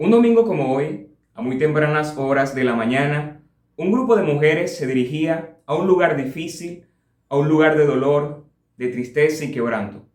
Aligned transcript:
Un 0.00 0.12
domingo 0.12 0.44
como 0.44 0.72
hoy, 0.72 1.10
a 1.34 1.42
muy 1.42 1.58
tempranas 1.58 2.16
horas 2.16 2.54
de 2.54 2.62
la 2.62 2.76
mañana, 2.76 3.42
un 3.76 3.90
grupo 3.90 4.14
de 4.14 4.22
mujeres 4.22 4.76
se 4.76 4.86
dirigía 4.86 5.56
a 5.66 5.74
un 5.74 5.88
lugar 5.88 6.16
difícil, 6.16 6.86
a 7.28 7.36
un 7.36 7.48
lugar 7.48 7.76
de 7.76 7.84
dolor, 7.84 8.46
de 8.76 8.90
tristeza 8.90 9.44
y 9.44 9.50
quebranto. 9.50 10.06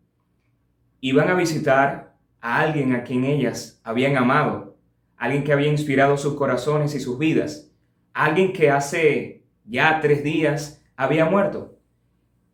Iban 1.02 1.28
a 1.28 1.34
visitar 1.34 2.16
a 2.40 2.60
alguien 2.60 2.94
a 2.94 3.04
quien 3.04 3.26
ellas 3.26 3.82
habían 3.84 4.16
amado, 4.16 4.78
alguien 5.18 5.44
que 5.44 5.52
había 5.52 5.68
inspirado 5.68 6.16
sus 6.16 6.32
corazones 6.32 6.94
y 6.94 7.00
sus 7.00 7.18
vidas, 7.18 7.70
alguien 8.14 8.54
que 8.54 8.70
hace 8.70 9.44
ya 9.66 10.00
tres 10.00 10.24
días 10.24 10.82
había 10.96 11.26
muerto. 11.26 11.76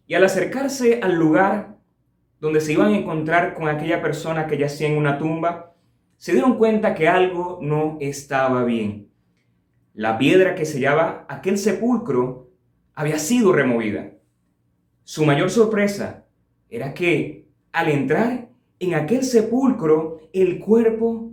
Y 0.08 0.14
al 0.14 0.24
acercarse 0.24 0.98
al 1.00 1.14
lugar 1.14 1.76
donde 2.40 2.60
se 2.60 2.72
iban 2.72 2.92
a 2.92 2.98
encontrar 2.98 3.54
con 3.54 3.68
aquella 3.68 4.02
persona 4.02 4.48
que 4.48 4.58
yacía 4.58 4.88
en 4.88 4.98
una 4.98 5.16
tumba, 5.16 5.69
se 6.20 6.32
dieron 6.32 6.58
cuenta 6.58 6.94
que 6.94 7.08
algo 7.08 7.60
no 7.62 7.96
estaba 7.98 8.62
bien. 8.64 9.08
La 9.94 10.18
piedra 10.18 10.54
que 10.54 10.66
sellaba 10.66 11.24
aquel 11.30 11.56
sepulcro 11.56 12.50
había 12.92 13.18
sido 13.18 13.54
removida. 13.54 14.10
Su 15.02 15.24
mayor 15.24 15.48
sorpresa 15.48 16.26
era 16.68 16.92
que 16.92 17.48
al 17.72 17.88
entrar 17.88 18.50
en 18.80 18.92
aquel 18.92 19.24
sepulcro, 19.24 20.20
el 20.34 20.58
cuerpo 20.60 21.30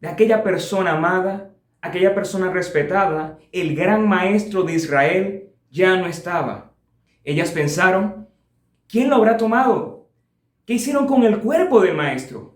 de 0.00 0.06
aquella 0.06 0.44
persona 0.44 0.92
amada, 0.92 1.50
aquella 1.80 2.14
persona 2.14 2.48
respetada, 2.48 3.40
el 3.50 3.74
gran 3.74 4.08
maestro 4.08 4.62
de 4.62 4.74
Israel, 4.74 5.50
ya 5.68 5.96
no 5.96 6.06
estaba. 6.06 6.76
Ellas 7.24 7.50
pensaron, 7.50 8.28
¿quién 8.86 9.10
lo 9.10 9.16
habrá 9.16 9.36
tomado? 9.36 10.08
¿Qué 10.64 10.74
hicieron 10.74 11.08
con 11.08 11.24
el 11.24 11.40
cuerpo 11.40 11.80
del 11.80 11.96
maestro? 11.96 12.51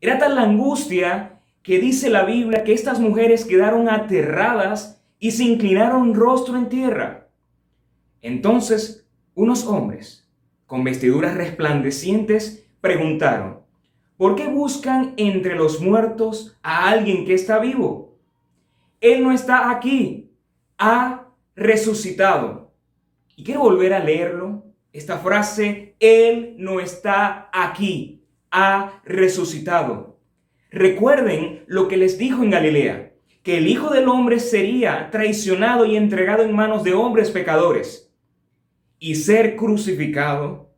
Era 0.00 0.18
tal 0.18 0.34
la 0.34 0.42
angustia 0.42 1.40
que 1.62 1.78
dice 1.78 2.08
la 2.08 2.24
Biblia 2.24 2.64
que 2.64 2.72
estas 2.72 3.00
mujeres 3.00 3.44
quedaron 3.44 3.88
aterradas 3.88 5.02
y 5.18 5.32
se 5.32 5.44
inclinaron 5.44 6.14
rostro 6.14 6.56
en 6.56 6.68
tierra. 6.68 7.28
Entonces 8.22 9.06
unos 9.34 9.66
hombres 9.66 10.28
con 10.66 10.84
vestiduras 10.84 11.34
resplandecientes 11.34 12.66
preguntaron, 12.80 13.60
¿por 14.16 14.36
qué 14.36 14.46
buscan 14.46 15.14
entre 15.16 15.54
los 15.54 15.80
muertos 15.80 16.58
a 16.62 16.88
alguien 16.88 17.24
que 17.26 17.34
está 17.34 17.58
vivo? 17.58 18.18
Él 19.00 19.22
no 19.22 19.32
está 19.32 19.70
aquí, 19.70 20.30
ha 20.78 21.26
resucitado. 21.56 22.72
Y 23.36 23.44
quiero 23.44 23.60
volver 23.60 23.94
a 23.94 24.04
leerlo, 24.04 24.64
esta 24.92 25.18
frase, 25.18 25.96
Él 26.00 26.54
no 26.58 26.80
está 26.80 27.48
aquí, 27.52 28.19
ha 28.50 29.02
resucitado. 29.04 30.18
Recuerden 30.70 31.64
lo 31.66 31.88
que 31.88 31.96
les 31.96 32.18
dijo 32.18 32.42
en 32.42 32.50
Galilea, 32.50 33.12
que 33.42 33.58
el 33.58 33.68
Hijo 33.68 33.90
del 33.90 34.08
Hombre 34.08 34.38
sería 34.38 35.10
traicionado 35.10 35.86
y 35.86 35.96
entregado 35.96 36.42
en 36.42 36.54
manos 36.54 36.84
de 36.84 36.94
hombres 36.94 37.30
pecadores 37.30 38.12
y 38.98 39.14
ser 39.14 39.56
crucificado 39.56 40.74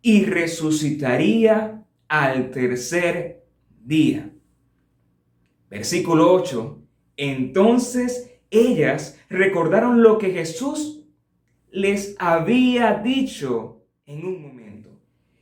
y 0.00 0.24
resucitaría 0.24 1.84
al 2.06 2.50
tercer 2.50 3.44
día. 3.84 4.30
Versículo 5.68 6.32
8. 6.32 6.82
Entonces 7.16 8.38
ellas 8.50 9.18
recordaron 9.28 10.02
lo 10.02 10.18
que 10.18 10.30
Jesús 10.30 11.04
les 11.70 12.16
había 12.18 12.94
dicho 12.94 13.84
en 14.06 14.24
un 14.24 14.40
momento. 14.40 14.88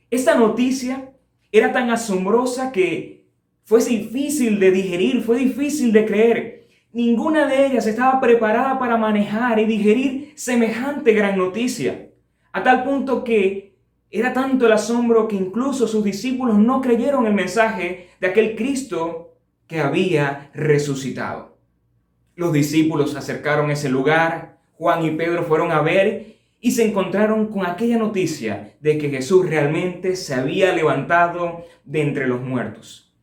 Esta 0.09 0.35
noticia 0.35 1.13
era 1.51 1.71
tan 1.71 1.89
asombrosa 1.89 2.71
que 2.71 3.25
fue 3.63 3.83
difícil 3.83 4.59
de 4.59 4.71
digerir, 4.71 5.21
fue 5.21 5.39
difícil 5.39 5.91
de 5.91 6.05
creer. 6.05 6.67
Ninguna 6.93 7.47
de 7.47 7.67
ellas 7.67 7.85
estaba 7.85 8.19
preparada 8.19 8.79
para 8.79 8.97
manejar 8.97 9.59
y 9.59 9.65
digerir 9.65 10.33
semejante 10.35 11.13
gran 11.13 11.37
noticia, 11.37 12.09
a 12.53 12.63
tal 12.63 12.83
punto 12.83 13.23
que 13.23 13.75
era 14.09 14.33
tanto 14.33 14.65
el 14.65 14.71
asombro 14.71 15.27
que 15.27 15.35
incluso 15.35 15.87
sus 15.87 16.03
discípulos 16.03 16.57
no 16.57 16.81
creyeron 16.81 17.27
el 17.27 17.33
mensaje 17.33 18.09
de 18.21 18.27
aquel 18.27 18.55
Cristo 18.55 19.35
que 19.67 19.81
había 19.81 20.49
resucitado. 20.53 21.57
Los 22.35 22.53
discípulos 22.53 23.15
acercaron 23.15 23.69
a 23.69 23.73
ese 23.73 23.89
lugar, 23.89 24.59
Juan 24.77 25.03
y 25.03 25.11
Pedro 25.11 25.43
fueron 25.43 25.71
a 25.71 25.81
ver 25.81 26.36
y 26.67 26.71
se 26.71 26.85
encontraron 26.85 27.47
con 27.47 27.65
aquella 27.65 27.97
noticia 27.97 28.73
de 28.81 28.97
que 28.97 29.09
Jesús 29.09 29.49
realmente 29.49 30.17
se 30.17 30.33
había 30.33 30.73
levantado 30.73 31.63
de 31.85 32.01
entre 32.01 32.27
los 32.27 32.41
muertos. 32.41 33.15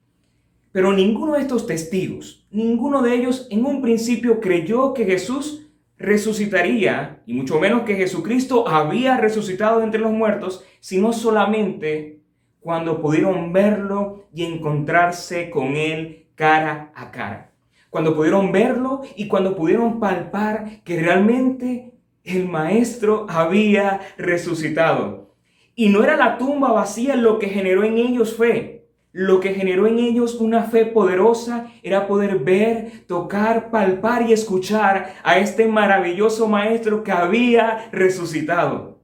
Pero 0.72 0.94
ninguno 0.94 1.34
de 1.34 1.42
estos 1.42 1.66
testigos, 1.66 2.46
ninguno 2.50 3.02
de 3.02 3.14
ellos 3.14 3.46
en 3.50 3.66
un 3.66 3.82
principio 3.82 4.40
creyó 4.40 4.94
que 4.94 5.04
Jesús 5.04 5.68
resucitaría, 5.98 7.22
y 7.26 7.34
mucho 7.34 7.60
menos 7.60 7.82
que 7.82 7.96
Jesucristo 7.96 8.66
había 8.66 9.18
resucitado 9.18 9.80
de 9.80 9.84
entre 9.84 10.00
los 10.00 10.12
muertos, 10.12 10.64
sino 10.80 11.12
solamente 11.12 12.22
cuando 12.60 13.02
pudieron 13.02 13.52
verlo 13.52 14.24
y 14.32 14.44
encontrarse 14.44 15.50
con 15.50 15.76
él 15.76 16.28
cara 16.34 16.92
a 16.94 17.10
cara. 17.10 17.52
Cuando 17.90 18.16
pudieron 18.16 18.52
verlo 18.52 19.02
y 19.16 19.28
cuando 19.28 19.54
pudieron 19.54 20.00
palpar 20.00 20.82
que 20.82 20.98
realmente 20.98 21.93
el 22.24 22.48
maestro 22.48 23.26
había 23.28 24.00
resucitado. 24.16 25.34
Y 25.74 25.90
no 25.90 26.02
era 26.02 26.16
la 26.16 26.38
tumba 26.38 26.72
vacía 26.72 27.16
lo 27.16 27.38
que 27.38 27.48
generó 27.48 27.84
en 27.84 27.98
ellos 27.98 28.36
fe. 28.36 28.88
Lo 29.12 29.38
que 29.38 29.54
generó 29.54 29.86
en 29.86 30.00
ellos 30.00 30.34
una 30.40 30.64
fe 30.64 30.86
poderosa 30.86 31.70
era 31.82 32.08
poder 32.08 32.38
ver, 32.38 33.04
tocar, 33.06 33.70
palpar 33.70 34.28
y 34.28 34.32
escuchar 34.32 35.14
a 35.22 35.38
este 35.38 35.68
maravilloso 35.68 36.48
maestro 36.48 37.04
que 37.04 37.12
había 37.12 37.88
resucitado. 37.92 39.02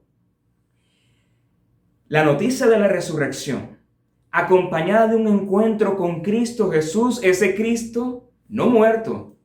La 2.07 2.25
noticia 2.25 2.67
de 2.67 2.77
la 2.77 2.89
resurrección, 2.89 3.77
acompañada 4.31 5.07
de 5.07 5.15
un 5.15 5.27
encuentro 5.27 5.95
con 5.95 6.21
Cristo 6.21 6.69
Jesús, 6.69 7.21
ese 7.23 7.55
Cristo 7.55 8.29
no 8.49 8.67
muerto, 8.67 9.37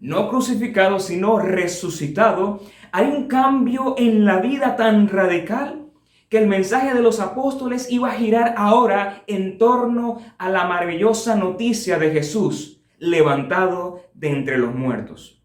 no 0.00 0.28
crucificado, 0.28 0.98
sino 0.98 1.38
resucitado, 1.38 2.60
hay 2.92 3.06
un 3.06 3.28
cambio 3.28 3.94
en 3.98 4.24
la 4.24 4.40
vida 4.40 4.76
tan 4.76 5.08
radical 5.08 5.86
que 6.28 6.38
el 6.38 6.46
mensaje 6.46 6.94
de 6.94 7.02
los 7.02 7.18
apóstoles 7.18 7.90
iba 7.90 8.10
a 8.10 8.14
girar 8.14 8.54
ahora 8.56 9.24
en 9.26 9.58
torno 9.58 10.22
a 10.38 10.48
la 10.48 10.64
maravillosa 10.64 11.34
noticia 11.34 11.98
de 11.98 12.12
Jesús 12.12 12.80
levantado 12.98 14.04
de 14.14 14.30
entre 14.30 14.58
los 14.58 14.74
muertos. 14.74 15.42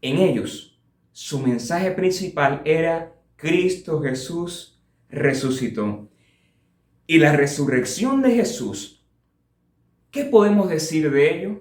En 0.00 0.18
ellos, 0.18 0.80
su 1.10 1.40
mensaje 1.40 1.90
principal 1.90 2.62
era 2.64 3.12
Cristo 3.34 4.00
Jesús 4.00 4.80
resucitó. 5.08 6.08
Y 7.06 7.18
la 7.18 7.32
resurrección 7.32 8.22
de 8.22 8.34
Jesús, 8.34 9.04
¿qué 10.10 10.24
podemos 10.24 10.68
decir 10.68 11.10
de 11.10 11.34
ello? 11.34 11.57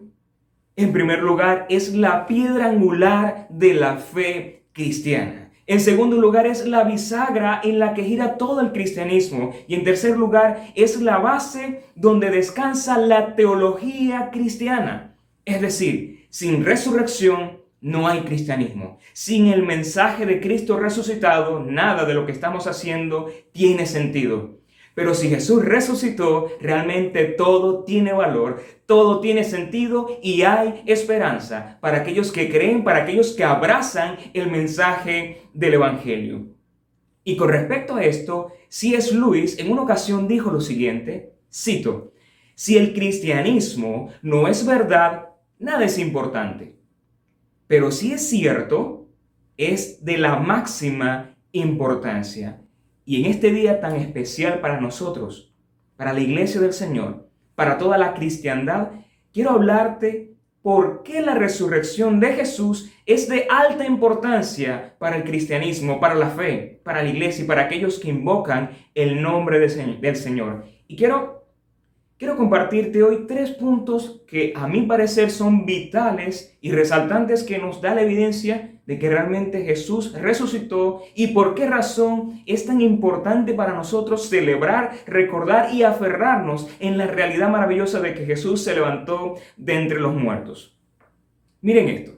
En 0.77 0.93
primer 0.93 1.23
lugar, 1.23 1.65
es 1.69 1.95
la 1.95 2.27
piedra 2.27 2.67
angular 2.67 3.47
de 3.49 3.73
la 3.73 3.97
fe 3.97 4.61
cristiana. 4.73 5.49
En 5.65 5.79
segundo 5.79 6.17
lugar, 6.17 6.45
es 6.45 6.67
la 6.67 6.83
bisagra 6.83 7.59
en 7.63 7.79
la 7.79 7.95
que 7.95 8.03
gira 8.03 8.37
todo 8.37 8.61
el 8.61 8.71
cristianismo. 8.71 9.53
Y 9.67 9.73
en 9.73 9.83
tercer 9.83 10.15
lugar, 10.15 10.71
es 10.75 11.01
la 11.01 11.17
base 11.17 11.81
donde 11.95 12.29
descansa 12.29 12.99
la 12.99 13.35
teología 13.35 14.29
cristiana. 14.31 15.15
Es 15.45 15.61
decir, 15.61 16.27
sin 16.29 16.63
resurrección 16.63 17.57
no 17.81 18.07
hay 18.07 18.21
cristianismo. 18.21 18.99
Sin 19.13 19.47
el 19.47 19.63
mensaje 19.63 20.27
de 20.27 20.39
Cristo 20.39 20.77
resucitado, 20.77 21.59
nada 21.59 22.05
de 22.05 22.13
lo 22.13 22.27
que 22.27 22.33
estamos 22.33 22.67
haciendo 22.67 23.31
tiene 23.51 23.87
sentido. 23.87 24.56
Pero 24.97 25.13
si 25.13 25.29
Jesús 25.29 25.63
resucitó, 25.63 26.47
realmente 26.59 27.25
todo 27.25 27.83
tiene 27.83 28.13
valor, 28.13 28.63
todo 28.87 29.19
tiene 29.19 29.43
sentido 29.43 30.17
y 30.23 30.41
hay 30.41 30.81
esperanza 30.87 31.77
para 31.81 31.97
aquellos 31.97 32.31
que 32.31 32.49
creen, 32.49 32.83
para 32.83 33.03
aquellos 33.03 33.33
que 33.33 33.43
abrazan 33.43 34.17
el 34.33 34.49
mensaje 34.49 35.43
del 35.53 35.75
Evangelio. 35.75 36.47
Y 37.23 37.37
con 37.37 37.49
respecto 37.49 37.93
a 37.93 38.03
esto, 38.03 38.53
C.S. 38.69 39.13
Lewis 39.13 39.59
en 39.59 39.71
una 39.71 39.83
ocasión 39.83 40.27
dijo 40.27 40.49
lo 40.49 40.61
siguiente, 40.61 41.31
cito, 41.53 42.13
si 42.55 42.75
el 42.75 42.95
cristianismo 42.95 44.09
no 44.23 44.47
es 44.47 44.65
verdad, 44.65 45.29
nada 45.59 45.85
es 45.85 45.99
importante. 45.99 46.75
Pero 47.67 47.91
si 47.91 48.13
es 48.13 48.27
cierto, 48.27 49.05
es 49.57 50.03
de 50.03 50.17
la 50.17 50.37
máxima 50.37 51.37
importancia. 51.51 52.63
Y 53.07 53.23
en 53.23 53.31
este 53.31 53.51
día 53.51 53.79
tan 53.79 53.95
especial 53.95 54.59
para 54.59 54.81
nosotros, 54.81 55.55
para 55.95 56.11
la 56.11 56.19
iglesia 56.19 56.59
del 56.59 56.73
Señor, 56.73 57.29
para 57.55 57.77
toda 57.77 57.97
la 57.97 58.13
cristiandad, 58.13 58.89
quiero 59.31 59.51
hablarte 59.51 60.35
por 60.61 61.03
qué 61.03 61.21
la 61.21 61.33
resurrección 61.33 62.19
de 62.19 62.33
Jesús 62.33 62.91
es 63.05 63.29
de 63.29 63.47
alta 63.49 63.85
importancia 63.85 64.97
para 64.99 65.15
el 65.15 65.23
cristianismo, 65.23 66.01
para 66.01 66.15
la 66.15 66.31
fe, 66.31 66.81
para 66.83 67.01
la 67.01 67.07
iglesia 67.07 67.45
y 67.45 67.47
para 67.47 67.61
aquellos 67.61 67.97
que 67.97 68.09
invocan 68.09 68.71
el 68.93 69.21
nombre 69.21 69.57
del 69.57 70.15
Señor. 70.17 70.65
Y 70.89 70.97
quiero 70.97 71.47
quiero 72.17 72.35
compartirte 72.35 73.03
hoy 73.03 73.23
tres 73.25 73.51
puntos 73.51 74.21
que 74.27 74.51
a 74.53 74.67
mi 74.67 74.81
parecer 74.81 75.31
son 75.31 75.65
vitales 75.65 76.57
y 76.59 76.71
resaltantes 76.71 77.43
que 77.43 77.57
nos 77.57 77.79
da 77.79 77.95
la 77.95 78.01
evidencia 78.01 78.76
de 78.87 78.97
que 78.97 79.09
realmente 79.09 79.65
Jesús 79.65 80.13
resucitó 80.13 81.03
y 81.13 81.27
por 81.27 81.53
qué 81.55 81.67
razón 81.67 82.41
es 82.45 82.65
tan 82.65 82.79
importante 82.79 83.53
para 83.53 83.73
nosotros 83.73 84.29
celebrar, 84.29 84.93
recordar 85.05 85.73
y 85.73 85.83
aferrarnos 85.83 86.69
en 86.79 86.97
la 86.97 87.05
realidad 87.05 87.49
maravillosa 87.49 87.99
de 87.99 88.13
que 88.13 88.25
Jesús 88.25 88.63
se 88.63 88.73
levantó 88.73 89.35
de 89.57 89.73
entre 89.73 89.99
los 89.99 90.15
muertos. 90.15 90.79
Miren 91.61 91.89
esto, 91.89 92.13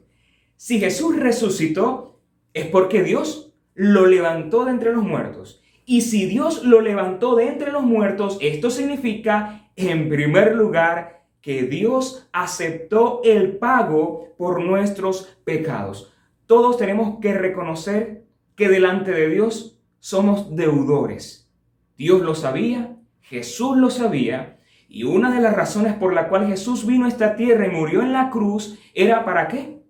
si 0.57 0.79
Jesús 0.79 1.17
resucitó 1.17 2.19
es 2.53 2.67
porque 2.67 3.01
Dios 3.01 3.51
lo 3.73 4.05
levantó 4.05 4.65
de 4.65 4.71
entre 4.71 4.93
los 4.93 5.03
muertos. 5.03 5.63
Y 5.85 6.01
si 6.01 6.27
Dios 6.27 6.63
lo 6.63 6.81
levantó 6.81 7.35
de 7.35 7.47
entre 7.47 7.71
los 7.71 7.83
muertos, 7.83 8.37
esto 8.41 8.69
significa, 8.69 9.71
en 9.75 10.07
primer 10.07 10.55
lugar, 10.55 11.23
que 11.41 11.63
Dios 11.63 12.29
aceptó 12.31 13.21
el 13.23 13.57
pago 13.57 14.27
por 14.37 14.61
nuestros 14.63 15.35
pecados 15.45 16.13
todos 16.49 16.77
tenemos 16.77 17.19
que 17.19 17.35
reconocer 17.35 18.25
que 18.55 18.69
delante 18.69 19.11
de 19.11 19.29
Dios 19.29 19.79
somos 19.99 20.55
deudores. 20.55 21.47
Dios 21.95 22.21
lo 22.21 22.33
sabía, 22.33 22.97
Jesús 23.21 23.77
lo 23.77 23.91
sabía, 23.91 24.57
y 24.87 25.03
una 25.03 25.31
de 25.31 25.41
las 25.41 25.55
razones 25.55 25.93
por 25.93 26.11
la 26.11 26.27
cual 26.27 26.47
Jesús 26.47 26.87
vino 26.87 27.05
a 27.05 27.09
esta 27.09 27.35
tierra 27.35 27.67
y 27.67 27.69
murió 27.69 28.01
en 28.01 28.13
la 28.13 28.31
cruz 28.31 28.79
era 28.95 29.25
para 29.25 29.47
qué? 29.47 29.83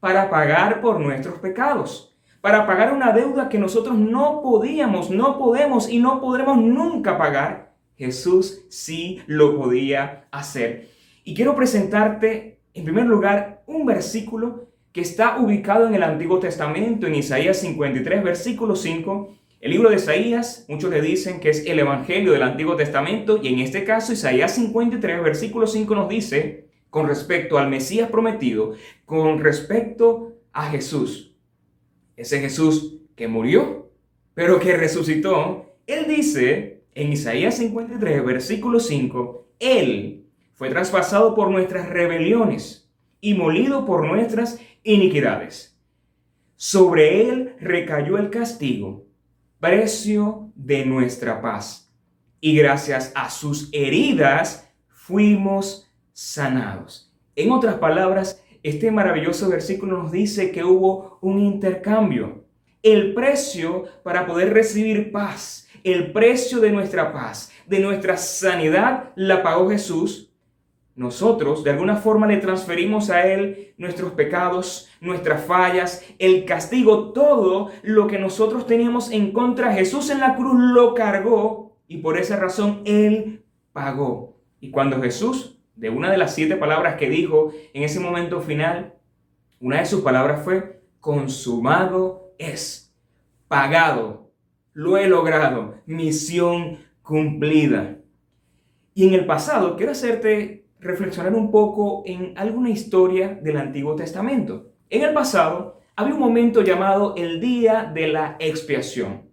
Para 0.00 0.30
pagar 0.30 0.80
por 0.80 1.00
nuestros 1.00 1.38
pecados, 1.38 2.16
para 2.40 2.66
pagar 2.66 2.94
una 2.94 3.12
deuda 3.12 3.50
que 3.50 3.58
nosotros 3.58 3.98
no 3.98 4.40
podíamos, 4.40 5.10
no 5.10 5.36
podemos 5.36 5.86
y 5.86 5.98
no 5.98 6.22
podremos 6.22 6.56
nunca 6.56 7.18
pagar. 7.18 7.74
Jesús 7.94 8.64
sí 8.70 9.20
lo 9.26 9.54
podía 9.58 10.28
hacer. 10.30 10.88
Y 11.24 11.34
quiero 11.34 11.54
presentarte, 11.54 12.62
en 12.72 12.84
primer 12.84 13.04
lugar, 13.04 13.64
un 13.66 13.84
versículo 13.84 14.65
que 14.96 15.02
está 15.02 15.36
ubicado 15.36 15.86
en 15.86 15.94
el 15.94 16.02
Antiguo 16.02 16.38
Testamento, 16.38 17.06
en 17.06 17.16
Isaías 17.16 17.58
53, 17.58 18.24
versículo 18.24 18.74
5. 18.74 19.36
El 19.60 19.70
libro 19.70 19.90
de 19.90 19.96
Isaías, 19.96 20.64
muchos 20.70 20.90
le 20.90 21.02
dicen 21.02 21.38
que 21.38 21.50
es 21.50 21.66
el 21.66 21.78
Evangelio 21.78 22.32
del 22.32 22.42
Antiguo 22.42 22.76
Testamento, 22.76 23.38
y 23.42 23.48
en 23.48 23.58
este 23.58 23.84
caso 23.84 24.14
Isaías 24.14 24.54
53, 24.54 25.22
versículo 25.22 25.66
5 25.66 25.94
nos 25.94 26.08
dice, 26.08 26.68
con 26.88 27.08
respecto 27.08 27.58
al 27.58 27.68
Mesías 27.68 28.08
prometido, 28.08 28.72
con 29.04 29.38
respecto 29.40 30.32
a 30.54 30.70
Jesús, 30.70 31.34
ese 32.16 32.40
Jesús 32.40 32.96
que 33.16 33.28
murió, 33.28 33.90
pero 34.32 34.58
que 34.58 34.78
resucitó, 34.78 35.74
él 35.86 36.06
dice 36.08 36.84
en 36.94 37.12
Isaías 37.12 37.58
53, 37.58 38.24
versículo 38.24 38.80
5, 38.80 39.46
Él 39.58 40.24
fue 40.54 40.70
traspasado 40.70 41.34
por 41.34 41.50
nuestras 41.50 41.86
rebeliones 41.86 42.88
y 43.20 43.34
molido 43.34 43.84
por 43.84 44.06
nuestras 44.06 44.60
iniquidades. 44.86 45.76
Sobre 46.54 47.28
él 47.28 47.56
recayó 47.60 48.16
el 48.16 48.30
castigo, 48.30 49.04
precio 49.60 50.50
de 50.54 50.86
nuestra 50.86 51.42
paz. 51.42 51.92
Y 52.40 52.56
gracias 52.56 53.12
a 53.14 53.28
sus 53.28 53.68
heridas 53.72 54.70
fuimos 54.88 55.90
sanados. 56.12 57.12
En 57.34 57.50
otras 57.50 57.74
palabras, 57.74 58.42
este 58.62 58.90
maravilloso 58.90 59.50
versículo 59.50 60.02
nos 60.02 60.12
dice 60.12 60.52
que 60.52 60.64
hubo 60.64 61.18
un 61.20 61.40
intercambio. 61.40 62.44
El 62.82 63.12
precio 63.12 63.84
para 64.04 64.24
poder 64.26 64.54
recibir 64.54 65.10
paz, 65.10 65.68
el 65.82 66.12
precio 66.12 66.60
de 66.60 66.70
nuestra 66.70 67.12
paz, 67.12 67.50
de 67.66 67.80
nuestra 67.80 68.16
sanidad, 68.16 69.10
la 69.16 69.42
pagó 69.42 69.68
Jesús 69.68 70.25
nosotros 70.96 71.62
de 71.62 71.70
alguna 71.70 71.96
forma 71.96 72.26
le 72.26 72.38
transferimos 72.38 73.10
a 73.10 73.26
Él 73.26 73.74
nuestros 73.76 74.12
pecados, 74.12 74.88
nuestras 75.00 75.44
fallas, 75.44 76.02
el 76.18 76.46
castigo, 76.46 77.12
todo 77.12 77.70
lo 77.82 78.06
que 78.06 78.18
nosotros 78.18 78.66
teníamos 78.66 79.10
en 79.10 79.32
contra. 79.32 79.74
Jesús 79.74 80.08
en 80.08 80.20
la 80.20 80.36
cruz 80.36 80.58
lo 80.58 80.94
cargó 80.94 81.76
y 81.86 81.98
por 81.98 82.18
esa 82.18 82.36
razón 82.36 82.80
Él 82.86 83.44
pagó. 83.74 84.38
Y 84.58 84.70
cuando 84.70 85.00
Jesús, 85.02 85.60
de 85.74 85.90
una 85.90 86.10
de 86.10 86.16
las 86.16 86.34
siete 86.34 86.56
palabras 86.56 86.96
que 86.96 87.10
dijo 87.10 87.52
en 87.74 87.82
ese 87.82 88.00
momento 88.00 88.40
final, 88.40 88.94
una 89.60 89.80
de 89.80 89.86
sus 89.86 90.00
palabras 90.00 90.44
fue, 90.44 90.80
consumado 91.00 92.32
es, 92.38 92.96
pagado, 93.48 94.32
lo 94.72 94.96
he 94.96 95.08
logrado, 95.08 95.74
misión 95.84 96.78
cumplida. 97.02 97.98
Y 98.94 99.06
en 99.06 99.14
el 99.14 99.26
pasado, 99.26 99.76
quiero 99.76 99.92
hacerte 99.92 100.65
reflexionar 100.80 101.34
un 101.34 101.50
poco 101.50 102.02
en 102.06 102.32
alguna 102.36 102.70
historia 102.70 103.38
del 103.42 103.56
Antiguo 103.56 103.96
Testamento. 103.96 104.72
En 104.90 105.02
el 105.02 105.12
pasado 105.12 105.80
había 105.96 106.14
un 106.14 106.20
momento 106.20 106.62
llamado 106.62 107.14
el 107.16 107.40
Día 107.40 107.90
de 107.92 108.08
la 108.08 108.36
Expiación. 108.38 109.30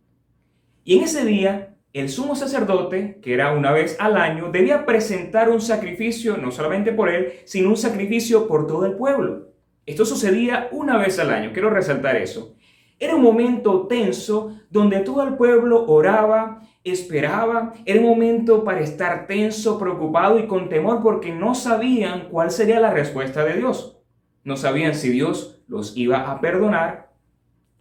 Y 0.83 0.97
en 0.97 1.03
ese 1.03 1.25
día, 1.25 1.75
el 1.93 2.09
sumo 2.09 2.35
sacerdote, 2.35 3.19
que 3.21 3.33
era 3.33 3.53
una 3.53 3.71
vez 3.71 3.97
al 3.99 4.17
año, 4.17 4.51
debía 4.51 4.85
presentar 4.85 5.49
un 5.49 5.61
sacrificio, 5.61 6.37
no 6.37 6.51
solamente 6.51 6.91
por 6.91 7.09
él, 7.09 7.33
sino 7.45 7.69
un 7.69 7.77
sacrificio 7.77 8.47
por 8.47 8.65
todo 8.65 8.85
el 8.85 8.95
pueblo. 8.95 9.49
Esto 9.85 10.05
sucedía 10.05 10.69
una 10.71 10.97
vez 10.97 11.19
al 11.19 11.29
año, 11.29 11.51
quiero 11.53 11.69
resaltar 11.69 12.15
eso. 12.15 12.55
Era 12.99 13.15
un 13.15 13.21
momento 13.21 13.85
tenso 13.87 14.57
donde 14.69 15.01
todo 15.01 15.23
el 15.23 15.35
pueblo 15.35 15.85
oraba, 15.87 16.61
esperaba. 16.83 17.73
Era 17.85 17.99
un 17.99 18.07
momento 18.07 18.63
para 18.63 18.81
estar 18.81 19.27
tenso, 19.27 19.79
preocupado 19.79 20.39
y 20.39 20.47
con 20.47 20.69
temor 20.69 21.01
porque 21.01 21.31
no 21.31 21.55
sabían 21.55 22.29
cuál 22.29 22.51
sería 22.51 22.79
la 22.79 22.91
respuesta 22.91 23.43
de 23.45 23.57
Dios. 23.57 23.97
No 24.43 24.57
sabían 24.57 24.95
si 24.95 25.09
Dios 25.09 25.61
los 25.67 25.95
iba 25.95 26.29
a 26.29 26.41
perdonar, 26.41 27.13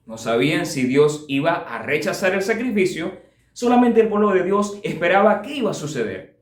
no 0.07 0.17
sabían 0.17 0.67
si 0.67 0.85
Dios 0.85 1.25
iba 1.29 1.55
a 1.55 1.83
rechazar 1.83 2.35
el 2.35 2.43
sacrificio, 2.43 3.13
solamente 3.53 4.01
el 4.01 4.09
pueblo 4.09 4.31
de 4.31 4.45
Dios 4.45 4.79
esperaba 4.83 5.43
qué 5.43 5.57
iba 5.57 5.73
a 5.73 5.75
suceder. 5.75 6.41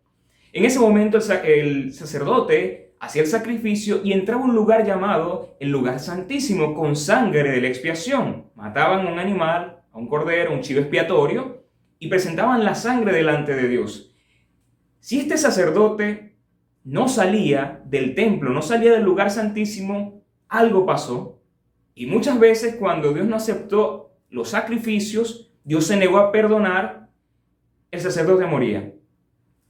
En 0.52 0.64
ese 0.64 0.78
momento 0.78 1.18
el, 1.44 1.92
sacerdote 1.94 2.94
hacía 2.98 3.22
el 3.22 3.28
sacrificio 3.28 4.00
y 4.02 4.12
entraba 4.12 4.42
a 4.42 4.46
un 4.46 4.54
lugar 4.54 4.84
llamado 4.84 5.56
el 5.60 5.70
lugar 5.70 6.00
santísimo 6.00 6.74
con 6.74 6.96
sangre 6.96 7.50
de 7.50 7.60
la 7.60 7.68
expiación. 7.68 8.46
Mataban 8.54 9.06
a 9.06 9.12
un 9.12 9.18
animal, 9.18 9.80
a 9.92 9.98
un 9.98 10.08
cordero, 10.08 10.52
un 10.52 10.60
chivo 10.60 10.80
expiatorio, 10.80 11.59
y 12.00 12.08
presentaban 12.08 12.64
la 12.64 12.74
sangre 12.74 13.12
delante 13.12 13.54
de 13.54 13.68
Dios. 13.68 14.12
Si 14.98 15.20
este 15.20 15.38
sacerdote 15.38 16.34
no 16.82 17.06
salía 17.08 17.82
del 17.84 18.14
templo, 18.14 18.50
no 18.50 18.62
salía 18.62 18.90
del 18.92 19.04
lugar 19.04 19.30
santísimo, 19.30 20.24
algo 20.48 20.86
pasó. 20.86 21.38
Y 21.94 22.06
muchas 22.06 22.40
veces 22.40 22.76
cuando 22.76 23.12
Dios 23.12 23.28
no 23.28 23.36
aceptó 23.36 24.16
los 24.30 24.48
sacrificios, 24.48 25.52
Dios 25.62 25.86
se 25.86 25.96
negó 25.96 26.18
a 26.18 26.32
perdonar, 26.32 27.08
el 27.90 28.00
sacerdote 28.00 28.46
moría. 28.46 28.94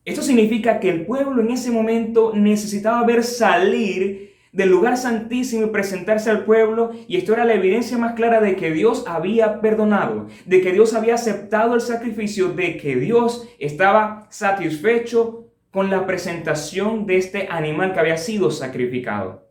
Esto 0.04 0.22
significa 0.22 0.78
que 0.78 0.88
el 0.88 1.06
pueblo 1.06 1.42
en 1.42 1.50
ese 1.50 1.70
momento 1.70 2.32
necesitaba 2.34 3.04
ver 3.04 3.25
salir 3.25 4.29
del 4.52 4.69
lugar 4.69 4.97
santísimo 4.97 5.66
y 5.66 5.71
presentarse 5.71 6.30
al 6.30 6.45
pueblo. 6.45 6.90
Y 7.07 7.16
esto 7.16 7.33
era 7.33 7.45
la 7.45 7.54
evidencia 7.54 7.99
más 7.99 8.14
clara 8.14 8.40
de 8.40 8.57
que 8.57 8.73
Dios 8.73 9.04
había 9.07 9.61
perdonado, 9.61 10.26
de 10.47 10.61
que 10.61 10.73
Dios 10.73 10.95
había 10.95 11.14
aceptado 11.14 11.75
el 11.75 11.80
sacrificio, 11.80 12.49
de 12.49 12.76
que 12.76 12.97
Dios 12.97 13.49
estaba 13.59 14.26
satisfecho 14.30 15.47
con 15.71 15.88
la 15.88 16.07
presentación 16.07 17.07
de 17.07 17.16
este 17.16 17.49
animal 17.49 17.92
que 17.92 18.00
había 18.00 18.16
sido 18.16 18.50
sacrificado. 18.50 19.49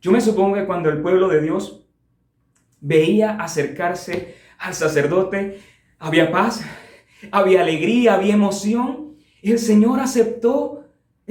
Yo 0.00 0.12
me 0.12 0.20
supongo 0.20 0.54
que 0.54 0.66
cuando 0.66 0.88
el 0.88 1.02
pueblo 1.02 1.28
de 1.28 1.42
Dios 1.42 1.86
veía 2.80 3.32
acercarse 3.32 4.36
al 4.58 4.74
sacerdote, 4.74 5.60
había 5.98 6.30
paz, 6.30 6.62
había 7.30 7.62
alegría, 7.62 8.14
había 8.14 8.34
emoción. 8.34 9.16
El 9.42 9.58
Señor 9.58 10.00
aceptó 10.00 10.79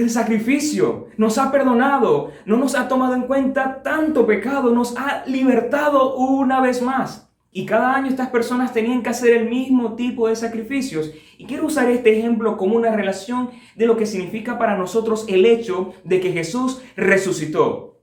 el 0.01 0.10
sacrificio, 0.10 1.08
nos 1.18 1.38
ha 1.38 1.51
perdonado, 1.51 2.32
no 2.46 2.58
nos 2.58 2.75
ha 2.75 2.88
tomado 2.88 3.15
en 3.15 3.24
cuenta 3.24 3.82
tanto 3.84 4.25
pecado, 4.25 4.72
nos 4.72 4.96
ha 4.96 5.25
libertado 5.25 6.15
una 6.15 6.62
vez 6.62 6.82
más. 6.82 7.29
Y 7.51 7.65
cada 7.65 7.96
año 7.96 8.08
estas 8.08 8.29
personas 8.29 8.72
tenían 8.72 9.01
que 9.01 9.10
hacer 9.10 9.36
el 9.36 9.50
mismo 9.50 9.96
tipo 9.96 10.27
de 10.27 10.36
sacrificios. 10.36 11.12
Y 11.38 11.46
quiero 11.46 11.65
usar 11.65 11.89
este 11.89 12.18
ejemplo 12.18 12.56
como 12.58 12.75
una 12.75 12.96
relación 12.96 13.50
de 13.75 13.88
lo 13.88 13.98
que 13.98 14.06
significa 14.06 14.58
para 14.58 14.77
nosotros 14.77 15.25
el 15.27 15.46
hecho 15.46 15.94
de 16.03 16.22
que 16.22 16.32
Jesús 16.32 16.82
resucitó. 16.96 18.00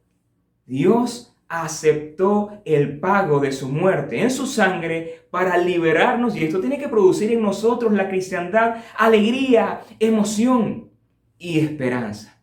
Dios 0.67 1.35
aceptó 1.49 2.61
el 2.65 2.99
pago 2.99 3.39
de 3.39 3.53
su 3.53 3.69
muerte 3.69 4.21
en 4.21 4.33
su 4.33 4.47
sangre 4.47 5.27
para 5.31 5.57
liberarnos 5.57 6.37
y 6.37 6.45
esto 6.45 6.59
tiene 6.61 6.77
que 6.77 6.89
producir 6.89 7.31
en 7.31 7.41
nosotros 7.41 7.93
la 7.93 8.09
cristiandad 8.09 8.83
alegría, 8.99 9.83
emoción 10.01 10.87
y 11.39 11.59
esperanza. 11.61 12.43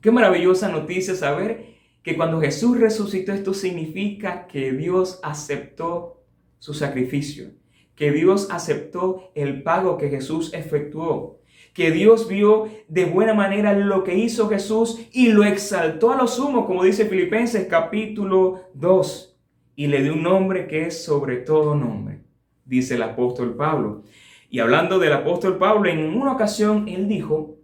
Qué 0.00 0.10
maravillosa 0.10 0.68
noticia 0.68 1.14
saber 1.14 1.74
que 2.02 2.16
cuando 2.16 2.40
Jesús 2.40 2.78
resucitó 2.78 3.32
esto 3.32 3.54
significa 3.54 4.46
que 4.46 4.72
Dios 4.72 5.20
aceptó 5.22 6.22
su 6.58 6.74
sacrificio, 6.74 7.52
que 7.94 8.12
Dios 8.12 8.48
aceptó 8.50 9.32
el 9.34 9.62
pago 9.62 9.96
que 9.96 10.10
Jesús 10.10 10.52
efectuó, 10.52 11.40
que 11.72 11.90
Dios 11.90 12.28
vio 12.28 12.68
de 12.88 13.06
buena 13.06 13.34
manera 13.34 13.72
lo 13.72 14.04
que 14.04 14.14
hizo 14.14 14.48
Jesús 14.48 15.00
y 15.12 15.32
lo 15.32 15.44
exaltó 15.44 16.12
a 16.12 16.16
lo 16.16 16.26
sumo, 16.26 16.66
como 16.66 16.84
dice 16.84 17.06
Filipenses 17.06 17.66
capítulo 17.68 18.68
2, 18.74 19.36
y 19.76 19.86
le 19.86 20.02
dio 20.02 20.12
un 20.12 20.22
nombre 20.22 20.66
que 20.66 20.86
es 20.86 21.04
sobre 21.04 21.38
todo 21.38 21.74
nombre, 21.74 22.20
dice 22.64 22.94
el 22.94 23.02
apóstol 23.02 23.56
Pablo. 23.56 24.02
Y 24.50 24.60
hablando 24.60 24.98
del 24.98 25.14
apóstol 25.14 25.58
Pablo, 25.58 25.88
en 25.88 26.14
una 26.14 26.32
ocasión 26.32 26.86
él 26.88 27.08
dijo, 27.08 27.56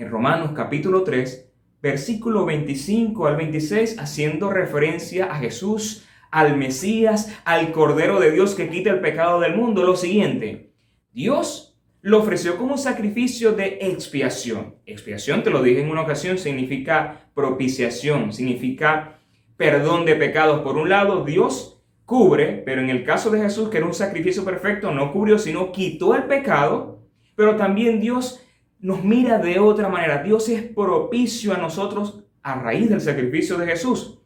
en 0.00 0.08
Romanos 0.08 0.52
capítulo 0.56 1.04
3, 1.04 1.52
versículo 1.82 2.46
25 2.46 3.26
al 3.26 3.36
26, 3.36 3.98
haciendo 3.98 4.48
referencia 4.48 5.26
a 5.26 5.34
Jesús, 5.36 6.06
al 6.30 6.56
Mesías, 6.56 7.38
al 7.44 7.70
Cordero 7.70 8.18
de 8.18 8.30
Dios 8.30 8.54
que 8.54 8.70
quita 8.70 8.88
el 8.88 9.00
pecado 9.00 9.40
del 9.40 9.56
mundo, 9.56 9.84
lo 9.84 9.96
siguiente, 9.96 10.72
Dios 11.12 11.78
lo 12.00 12.20
ofreció 12.20 12.56
como 12.56 12.78
sacrificio 12.78 13.52
de 13.52 13.78
expiación. 13.82 14.76
Expiación, 14.86 15.42
te 15.42 15.50
lo 15.50 15.62
dije 15.62 15.82
en 15.82 15.90
una 15.90 16.00
ocasión, 16.00 16.38
significa 16.38 17.28
propiciación, 17.34 18.32
significa 18.32 19.18
perdón 19.58 20.06
de 20.06 20.16
pecados. 20.16 20.62
Por 20.62 20.78
un 20.78 20.88
lado, 20.88 21.26
Dios 21.26 21.82
cubre, 22.06 22.62
pero 22.64 22.80
en 22.80 22.88
el 22.88 23.04
caso 23.04 23.30
de 23.30 23.42
Jesús, 23.42 23.68
que 23.68 23.76
era 23.76 23.86
un 23.86 23.92
sacrificio 23.92 24.46
perfecto, 24.46 24.92
no 24.92 25.12
cubrió, 25.12 25.38
sino 25.38 25.72
quitó 25.72 26.14
el 26.14 26.24
pecado, 26.24 27.02
pero 27.36 27.56
también 27.56 28.00
Dios 28.00 28.39
nos 28.80 29.04
mira 29.04 29.38
de 29.38 29.58
otra 29.58 29.88
manera. 29.88 30.22
Dios 30.22 30.48
es 30.48 30.62
propicio 30.62 31.54
a 31.54 31.58
nosotros 31.58 32.24
a 32.42 32.54
raíz 32.54 32.88
del 32.88 33.00
sacrificio 33.00 33.58
de 33.58 33.66
Jesús. 33.66 34.18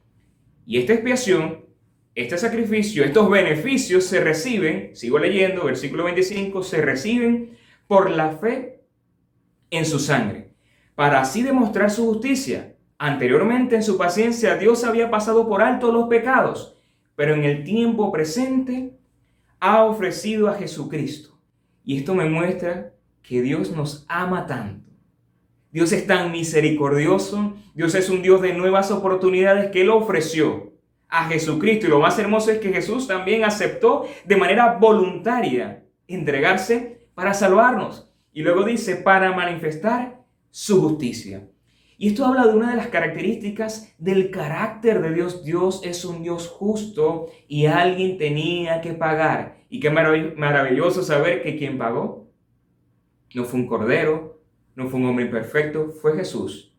Y 0.66 0.78
esta 0.78 0.94
expiación, 0.94 1.64
este 2.14 2.38
sacrificio, 2.38 3.04
estos 3.04 3.28
beneficios 3.28 4.04
se 4.04 4.20
reciben, 4.20 4.94
sigo 4.94 5.18
leyendo, 5.18 5.64
versículo 5.64 6.04
25, 6.04 6.62
se 6.62 6.80
reciben 6.80 7.56
por 7.86 8.10
la 8.10 8.30
fe 8.30 8.84
en 9.70 9.84
su 9.84 9.98
sangre, 9.98 10.54
para 10.94 11.20
así 11.20 11.42
demostrar 11.42 11.90
su 11.90 12.06
justicia. 12.06 12.76
Anteriormente 12.96 13.74
en 13.74 13.82
su 13.82 13.98
paciencia 13.98 14.56
Dios 14.56 14.84
había 14.84 15.10
pasado 15.10 15.48
por 15.48 15.60
alto 15.60 15.92
los 15.92 16.08
pecados, 16.08 16.76
pero 17.16 17.34
en 17.34 17.44
el 17.44 17.64
tiempo 17.64 18.12
presente 18.12 18.96
ha 19.58 19.84
ofrecido 19.84 20.48
a 20.48 20.54
Jesucristo. 20.54 21.38
Y 21.84 21.98
esto 21.98 22.14
me 22.14 22.26
muestra 22.26 22.93
que 23.24 23.42
Dios 23.42 23.72
nos 23.72 24.04
ama 24.08 24.46
tanto. 24.46 24.90
Dios 25.72 25.90
es 25.92 26.06
tan 26.06 26.30
misericordioso, 26.30 27.54
Dios 27.74 27.96
es 27.96 28.08
un 28.08 28.22
Dios 28.22 28.40
de 28.40 28.52
nuevas 28.52 28.92
oportunidades 28.92 29.72
que 29.72 29.80
Él 29.80 29.90
ofreció 29.90 30.74
a 31.08 31.26
Jesucristo. 31.28 31.86
Y 31.86 31.90
lo 31.90 31.98
más 31.98 32.16
hermoso 32.18 32.52
es 32.52 32.58
que 32.58 32.72
Jesús 32.72 33.08
también 33.08 33.42
aceptó 33.42 34.06
de 34.24 34.36
manera 34.36 34.76
voluntaria 34.78 35.84
entregarse 36.06 37.08
para 37.14 37.34
salvarnos. 37.34 38.08
Y 38.32 38.42
luego 38.42 38.62
dice, 38.62 38.96
para 38.96 39.32
manifestar 39.32 40.20
su 40.50 40.80
justicia. 40.82 41.48
Y 41.96 42.08
esto 42.08 42.26
habla 42.26 42.46
de 42.46 42.54
una 42.54 42.70
de 42.70 42.76
las 42.76 42.88
características 42.88 43.94
del 43.98 44.30
carácter 44.30 45.00
de 45.00 45.14
Dios. 45.14 45.44
Dios 45.44 45.80
es 45.84 46.04
un 46.04 46.22
Dios 46.22 46.48
justo 46.48 47.28
y 47.48 47.66
alguien 47.66 48.18
tenía 48.18 48.80
que 48.80 48.92
pagar. 48.92 49.64
Y 49.70 49.80
qué 49.80 49.90
maravilloso 49.90 51.02
saber 51.02 51.42
que 51.42 51.56
quien 51.56 51.78
pagó 51.78 52.23
no 53.34 53.44
fue 53.44 53.60
un 53.60 53.66
cordero, 53.66 54.40
no 54.76 54.88
fue 54.88 55.00
un 55.00 55.06
hombre 55.06 55.24
imperfecto, 55.26 55.90
fue 55.90 56.16
Jesús. 56.16 56.74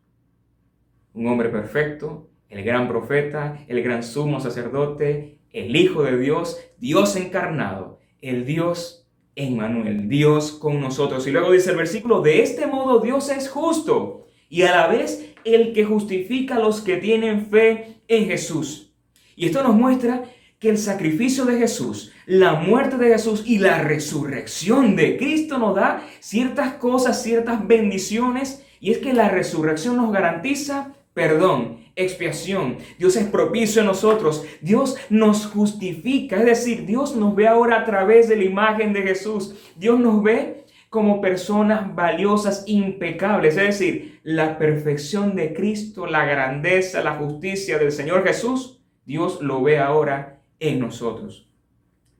Un 1.14 1.26
hombre 1.28 1.48
perfecto, 1.48 2.28
el 2.48 2.62
gran 2.64 2.88
profeta, 2.88 3.64
el 3.68 3.82
gran 3.82 4.02
sumo 4.02 4.40
sacerdote, 4.40 5.38
el 5.52 5.74
Hijo 5.74 6.02
de 6.02 6.18
Dios, 6.18 6.58
Dios 6.78 7.16
encarnado, 7.16 8.00
el 8.20 8.44
Dios 8.44 9.08
Emmanuel, 9.34 10.08
Dios 10.08 10.52
con 10.52 10.80
nosotros. 10.80 11.26
Y 11.26 11.30
luego 11.30 11.52
dice 11.52 11.70
el 11.70 11.76
versículo, 11.76 12.22
de 12.22 12.42
este 12.42 12.66
modo 12.66 13.00
Dios 13.00 13.30
es 13.30 13.48
justo 13.48 14.26
y 14.48 14.62
a 14.62 14.74
la 14.74 14.86
vez 14.86 15.34
el 15.44 15.72
que 15.72 15.84
justifica 15.84 16.56
a 16.56 16.60
los 16.60 16.80
que 16.80 16.96
tienen 16.96 17.46
fe 17.46 18.00
en 18.08 18.26
Jesús. 18.26 18.94
Y 19.36 19.46
esto 19.46 19.62
nos 19.62 19.74
muestra 19.74 20.24
que 20.66 20.70
el 20.72 20.78
sacrificio 20.78 21.44
de 21.44 21.58
Jesús, 21.58 22.12
la 22.26 22.54
muerte 22.54 22.96
de 22.96 23.10
Jesús 23.10 23.44
y 23.46 23.58
la 23.58 23.82
resurrección 23.82 24.96
de 24.96 25.16
Cristo 25.16 25.58
nos 25.58 25.76
da 25.76 26.04
ciertas 26.18 26.74
cosas, 26.74 27.22
ciertas 27.22 27.64
bendiciones, 27.68 28.64
y 28.80 28.90
es 28.90 28.98
que 28.98 29.12
la 29.12 29.28
resurrección 29.28 29.96
nos 29.96 30.12
garantiza 30.12 30.92
perdón, 31.14 31.84
expiación. 31.94 32.78
Dios 32.98 33.14
es 33.14 33.26
propicio 33.26 33.80
a 33.80 33.84
nosotros. 33.84 34.44
Dios 34.60 34.96
nos 35.08 35.46
justifica. 35.46 36.38
Es 36.38 36.46
decir, 36.46 36.84
Dios 36.84 37.14
nos 37.14 37.36
ve 37.36 37.46
ahora 37.46 37.82
a 37.82 37.84
través 37.84 38.28
de 38.28 38.34
la 38.34 38.44
imagen 38.44 38.92
de 38.92 39.02
Jesús. 39.02 39.54
Dios 39.76 40.00
nos 40.00 40.20
ve 40.20 40.64
como 40.90 41.20
personas 41.20 41.94
valiosas, 41.94 42.64
impecables. 42.66 43.56
Es 43.56 43.78
decir, 43.78 44.18
la 44.24 44.58
perfección 44.58 45.36
de 45.36 45.54
Cristo, 45.54 46.06
la 46.06 46.24
grandeza, 46.24 47.04
la 47.04 47.14
justicia 47.14 47.78
del 47.78 47.92
Señor 47.92 48.24
Jesús. 48.24 48.80
Dios 49.04 49.40
lo 49.40 49.62
ve 49.62 49.78
ahora 49.78 50.35
en 50.60 50.80
nosotros. 50.80 51.48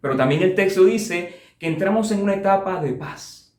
Pero 0.00 0.16
también 0.16 0.42
el 0.42 0.54
texto 0.54 0.84
dice 0.84 1.40
que 1.58 1.66
entramos 1.66 2.12
en 2.12 2.22
una 2.22 2.34
etapa 2.34 2.80
de 2.80 2.92
paz, 2.92 3.56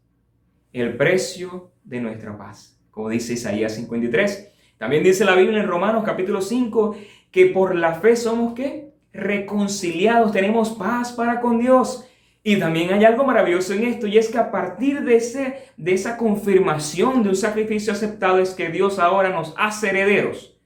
el 0.71 0.95
precio 0.95 1.71
de 1.83 2.01
nuestra 2.01 2.37
paz, 2.37 2.79
como 2.91 3.09
dice 3.09 3.33
Isaías 3.33 3.75
53. 3.75 4.51
También 4.77 5.03
dice 5.03 5.25
la 5.25 5.35
Biblia 5.35 5.59
en 5.59 5.67
Romanos 5.67 6.03
capítulo 6.05 6.41
5 6.41 6.95
que 7.31 7.47
por 7.47 7.75
la 7.75 7.95
fe 7.95 8.15
somos 8.15 8.53
que 8.53 8.93
reconciliados, 9.13 10.31
tenemos 10.31 10.69
paz 10.69 11.11
para 11.11 11.41
con 11.41 11.59
Dios. 11.59 12.07
Y 12.43 12.57
también 12.59 12.93
hay 12.93 13.03
algo 13.03 13.25
maravilloso 13.25 13.73
en 13.73 13.83
esto 13.83 14.07
y 14.07 14.17
es 14.17 14.29
que 14.29 14.37
a 14.37 14.51
partir 14.51 15.01
de, 15.03 15.17
ese, 15.17 15.65
de 15.75 15.93
esa 15.93 16.15
confirmación 16.15 17.23
de 17.23 17.29
un 17.29 17.35
sacrificio 17.35 17.91
aceptado 17.91 18.39
es 18.39 18.51
que 18.51 18.69
Dios 18.69 18.99
ahora 18.99 19.29
nos 19.29 19.53
hace 19.57 19.89
herederos. 19.89 20.57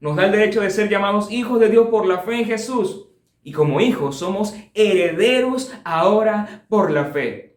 Nos 0.00 0.16
da 0.16 0.26
el 0.26 0.32
derecho 0.32 0.60
de 0.60 0.70
ser 0.70 0.88
llamados 0.88 1.30
hijos 1.30 1.60
de 1.60 1.68
Dios 1.68 1.88
por 1.88 2.06
la 2.06 2.18
fe 2.18 2.40
en 2.40 2.46
Jesús. 2.46 3.09
Y 3.42 3.52
como 3.52 3.80
hijos 3.80 4.18
somos 4.18 4.54
herederos 4.74 5.72
ahora 5.84 6.64
por 6.68 6.90
la 6.90 7.06
fe. 7.06 7.56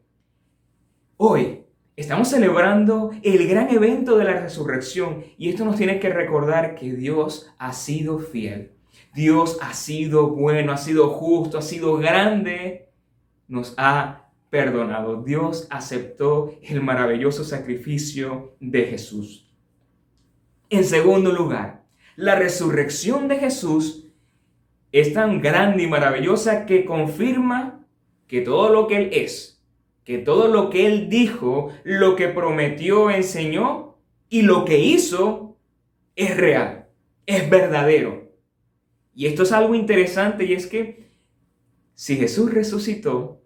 Hoy 1.18 1.66
estamos 1.96 2.30
celebrando 2.30 3.12
el 3.22 3.48
gran 3.48 3.70
evento 3.70 4.18
de 4.18 4.24
la 4.24 4.40
resurrección 4.40 5.24
y 5.38 5.50
esto 5.50 5.66
nos 5.66 5.76
tiene 5.76 6.00
que 6.00 6.10
recordar 6.10 6.76
que 6.76 6.94
Dios 6.94 7.54
ha 7.58 7.74
sido 7.74 8.20
fiel. 8.20 8.72
Dios 9.14 9.60
ha 9.62 9.74
sido 9.74 10.28
bueno, 10.30 10.72
ha 10.72 10.78
sido 10.78 11.10
justo, 11.10 11.58
ha 11.58 11.62
sido 11.62 11.98
grande. 11.98 12.90
Nos 13.48 13.74
ha 13.78 14.30
perdonado. 14.50 15.24
Dios 15.24 15.68
aceptó 15.70 16.56
el 16.62 16.82
maravilloso 16.82 17.44
sacrificio 17.44 18.56
de 18.60 18.86
Jesús. 18.86 19.52
En 20.70 20.84
segundo 20.84 21.32
lugar, 21.32 21.84
la 22.16 22.36
resurrección 22.36 23.28
de 23.28 23.38
Jesús 23.38 24.03
es 24.94 25.12
tan 25.12 25.42
grande 25.42 25.84
y 25.84 25.88
maravillosa 25.88 26.66
que 26.66 26.86
confirma 26.86 27.86
que 28.28 28.42
todo 28.42 28.70
lo 28.70 28.88
que 28.88 28.98
Él 28.98 29.10
es, 29.12 29.62
que 30.04 30.20
todo 30.20 30.48
lo 30.48 30.70
que 30.70 30.86
Él 30.86 31.10
dijo, 31.10 31.72
lo 31.84 32.16
que 32.16 32.30
prometió, 32.30 33.10
enseñó 33.10 33.98
y 34.30 34.44
lo 34.44 34.66
que 34.66 34.78
hizo 34.80 35.58
es 36.16 36.38
real, 36.38 36.90
es 37.26 37.50
verdadero. 37.50 38.32
Y 39.16 39.26
esto 39.26 39.44
es 39.44 39.52
algo 39.52 39.74
interesante 39.74 40.46
y 40.46 40.54
es 40.54 40.68
que 40.68 41.10
si 41.96 42.16
Jesús 42.16 42.54
resucitó, 42.54 43.42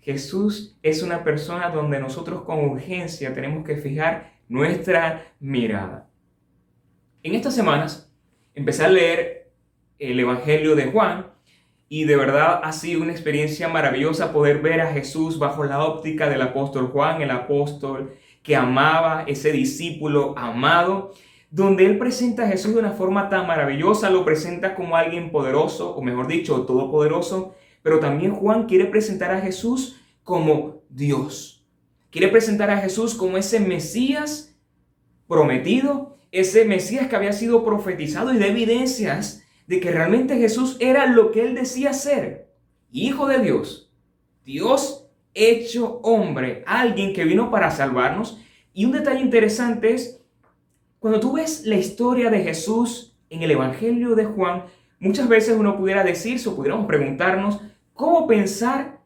Jesús 0.00 0.78
es 0.82 1.02
una 1.02 1.24
persona 1.24 1.70
donde 1.70 1.98
nosotros 1.98 2.42
con 2.42 2.58
urgencia 2.64 3.32
tenemos 3.32 3.64
que 3.64 3.76
fijar 3.76 4.34
nuestra 4.48 5.32
mirada. 5.40 6.10
En 7.22 7.34
estas 7.34 7.54
semanas 7.54 8.12
empecé 8.54 8.84
a 8.84 8.88
leer 8.88 9.41
el 10.10 10.18
Evangelio 10.18 10.74
de 10.74 10.86
Juan 10.86 11.26
y 11.88 12.04
de 12.04 12.16
verdad 12.16 12.60
ha 12.64 12.72
sido 12.72 13.02
una 13.02 13.12
experiencia 13.12 13.68
maravillosa 13.68 14.32
poder 14.32 14.60
ver 14.60 14.80
a 14.80 14.92
Jesús 14.92 15.38
bajo 15.38 15.64
la 15.64 15.84
óptica 15.84 16.28
del 16.28 16.42
apóstol 16.42 16.88
Juan, 16.88 17.22
el 17.22 17.30
apóstol 17.30 18.14
que 18.42 18.56
amaba, 18.56 19.24
ese 19.28 19.52
discípulo 19.52 20.34
amado, 20.36 21.12
donde 21.50 21.86
él 21.86 21.98
presenta 21.98 22.44
a 22.44 22.48
Jesús 22.48 22.72
de 22.74 22.80
una 22.80 22.92
forma 22.92 23.28
tan 23.28 23.46
maravillosa, 23.46 24.10
lo 24.10 24.24
presenta 24.24 24.74
como 24.74 24.96
alguien 24.96 25.30
poderoso, 25.30 25.94
o 25.94 26.02
mejor 26.02 26.26
dicho, 26.26 26.62
todopoderoso, 26.62 27.54
pero 27.82 28.00
también 28.00 28.34
Juan 28.34 28.66
quiere 28.66 28.86
presentar 28.86 29.30
a 29.30 29.40
Jesús 29.40 30.00
como 30.24 30.82
Dios. 30.88 31.64
Quiere 32.10 32.28
presentar 32.28 32.70
a 32.70 32.78
Jesús 32.78 33.14
como 33.14 33.36
ese 33.36 33.60
Mesías 33.60 34.58
prometido, 35.28 36.16
ese 36.32 36.64
Mesías 36.64 37.06
que 37.06 37.16
había 37.16 37.32
sido 37.32 37.64
profetizado 37.64 38.34
y 38.34 38.38
de 38.38 38.48
evidencias 38.48 39.41
de 39.72 39.80
que 39.80 39.90
realmente 39.90 40.36
Jesús 40.36 40.76
era 40.80 41.06
lo 41.06 41.32
que 41.32 41.40
él 41.40 41.54
decía 41.54 41.94
ser, 41.94 42.52
hijo 42.90 43.26
de 43.26 43.38
Dios, 43.38 43.90
Dios 44.44 45.08
hecho 45.32 45.98
hombre, 46.02 46.62
alguien 46.66 47.14
que 47.14 47.24
vino 47.24 47.50
para 47.50 47.70
salvarnos. 47.70 48.38
Y 48.74 48.84
un 48.84 48.92
detalle 48.92 49.20
interesante 49.20 49.94
es, 49.94 50.22
cuando 50.98 51.20
tú 51.20 51.32
ves 51.32 51.64
la 51.64 51.76
historia 51.76 52.28
de 52.28 52.42
Jesús 52.42 53.16
en 53.30 53.42
el 53.42 53.50
Evangelio 53.50 54.14
de 54.14 54.26
Juan, 54.26 54.64
muchas 54.98 55.26
veces 55.26 55.56
uno 55.58 55.78
pudiera 55.78 56.04
decirse 56.04 56.50
o 56.50 56.54
pudiéramos 56.54 56.84
preguntarnos, 56.84 57.58
¿cómo 57.94 58.26
pensar 58.26 59.00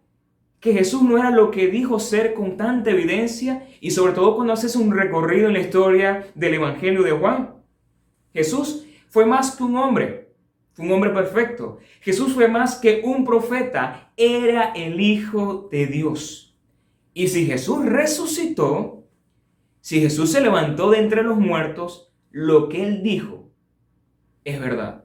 que 0.59 0.73
Jesús 0.73 1.03
no 1.03 1.17
era 1.17 1.31
lo 1.31 1.53
que 1.53 1.69
dijo 1.69 2.01
ser 2.01 2.35
con 2.35 2.57
tanta 2.57 2.91
evidencia 2.91 3.69
y 3.81 3.93
sobre 3.93 4.15
todo 4.15 4.35
cuando 4.35 4.55
haces 4.55 4.75
un 4.75 4.91
recorrido 4.91 5.47
en 5.47 5.53
la 5.53 5.61
historia 5.61 6.27
del 6.35 6.55
Evangelio 6.55 7.05
de 7.05 7.13
Juan. 7.13 7.55
Jesús 8.33 8.85
fue 9.11 9.27
más 9.27 9.55
que 9.55 9.63
un 9.63 9.77
hombre, 9.77 10.26
fue 10.77 10.85
un 10.85 10.93
hombre 10.93 11.09
perfecto. 11.09 11.79
Jesús 12.03 12.35
fue 12.35 12.49
más 12.49 12.77
que 12.77 13.01
un 13.03 13.25
profeta, 13.25 14.13
era 14.15 14.75
el 14.75 15.01
Hijo 15.01 15.71
de 15.73 15.87
Dios. 15.87 16.55
Y 17.15 17.29
si 17.29 17.47
Jesús 17.47 17.87
resucitó, 17.87 19.09
si 19.81 20.03
Jesús 20.03 20.33
se 20.33 20.43
levantó 20.43 20.91
de 20.91 20.99
entre 20.99 21.23
los 21.23 21.39
muertos, 21.39 22.13
lo 22.31 22.69
que 22.69 22.83
él 22.83 23.03
dijo 23.03 23.51
es 24.45 24.61
verdad. 24.61 25.05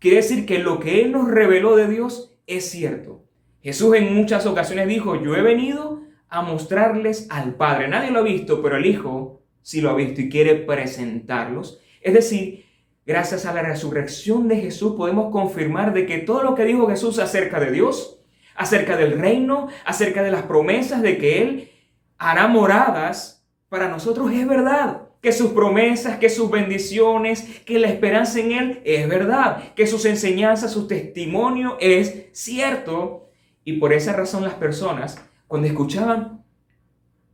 Quiere 0.00 0.18
decir 0.18 0.44
que 0.44 0.58
lo 0.58 0.80
que 0.80 1.00
él 1.00 1.12
nos 1.12 1.30
reveló 1.30 1.76
de 1.76 1.88
Dios 1.88 2.36
es 2.46 2.68
cierto. 2.68 3.24
Jesús 3.62 3.96
en 3.96 4.14
muchas 4.14 4.44
ocasiones 4.44 4.86
dijo, 4.86 5.20
yo 5.22 5.34
he 5.34 5.40
venido 5.40 6.02
a 6.28 6.42
mostrarles 6.42 7.26
al 7.30 7.54
Padre. 7.54 7.88
Nadie 7.88 8.10
lo 8.10 8.18
ha 8.18 8.22
visto, 8.22 8.60
pero 8.60 8.76
el 8.76 8.84
Hijo 8.84 9.40
sí 9.62 9.80
lo 9.80 9.88
ha 9.88 9.96
visto 9.96 10.20
y 10.20 10.28
quiere 10.28 10.56
presentarlos. 10.56 11.80
Es 12.02 12.12
decir, 12.12 12.65
gracias 13.06 13.46
a 13.46 13.54
la 13.54 13.62
resurrección 13.62 14.48
de 14.48 14.56
Jesús 14.56 14.94
podemos 14.96 15.30
confirmar 15.30 15.94
de 15.94 16.04
que 16.04 16.18
todo 16.18 16.42
lo 16.42 16.54
que 16.54 16.64
dijo 16.64 16.88
Jesús 16.88 17.18
acerca 17.18 17.60
de 17.60 17.70
Dios, 17.70 18.20
acerca 18.56 18.96
del 18.96 19.18
reino, 19.18 19.68
acerca 19.84 20.22
de 20.22 20.32
las 20.32 20.42
promesas 20.42 21.00
de 21.00 21.16
que 21.16 21.42
Él 21.42 21.70
hará 22.18 22.48
moradas, 22.48 23.36
para 23.68 23.88
nosotros 23.88 24.30
es 24.32 24.46
verdad. 24.46 25.02
Que 25.20 25.32
sus 25.32 25.50
promesas, 25.50 26.18
que 26.18 26.28
sus 26.28 26.50
bendiciones, 26.50 27.60
que 27.64 27.78
la 27.78 27.88
esperanza 27.88 28.38
en 28.40 28.52
Él 28.52 28.82
es 28.84 29.08
verdad. 29.08 29.74
Que 29.74 29.86
sus 29.86 30.04
enseñanzas, 30.04 30.72
su 30.72 30.86
testimonio 30.86 31.76
es 31.80 32.26
cierto. 32.32 33.28
Y 33.64 33.74
por 33.74 33.92
esa 33.92 34.12
razón 34.12 34.44
las 34.44 34.54
personas, 34.54 35.20
cuando 35.48 35.66
escuchaban 35.66 36.44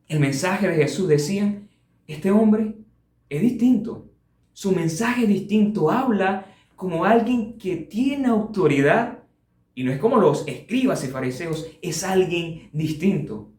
el 0.09 0.21
mensaje 0.21 0.69
de 0.69 0.77
Jesús, 0.77 1.09
decían, 1.09 1.69
este 2.07 2.31
hombre 2.31 2.77
es 3.29 3.43
distinto. 3.43 4.12
Su 4.53 4.73
mensaje 4.73 5.23
es 5.23 5.29
distinto. 5.29 5.91
Habla 5.91 6.47
como 6.77 7.05
alguien 7.05 7.59
que 7.59 7.77
tiene 7.77 8.29
autoridad. 8.29 9.21
Y 9.75 9.85
no 9.85 9.93
es 9.93 9.99
como 9.99 10.17
los 10.17 10.47
escribas 10.47 11.03
y 11.05 11.09
fariseos, 11.09 11.67
es 11.81 12.05
alguien 12.05 12.69
distinto. 12.73 13.51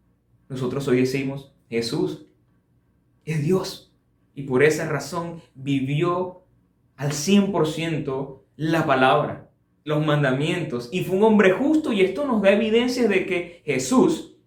Nosotros 0.48 0.88
hoy 0.88 0.98
decimos, 0.98 1.54
Jesús 1.70 2.28
es 3.26 3.42
Dios. 3.44 3.94
Y 4.36 4.44
por 4.44 4.64
esa 4.64 4.88
razón 4.88 5.42
vivió 5.56 6.44
al 6.96 7.12
100% 7.12 8.42
la 8.56 8.86
palabra 8.86 9.44
los 9.84 10.06
mandamientos 10.06 10.90
y 10.92 11.04
fue 11.04 11.18
un 11.18 11.24
hombre 11.24 11.52
justo 11.52 11.92
y 11.92 12.02
esto 12.02 12.26
nos 12.26 12.42
da 12.42 12.52
evidencia 12.52 13.08
de 13.08 13.26
que 13.26 13.62
Jesús, 13.66 14.38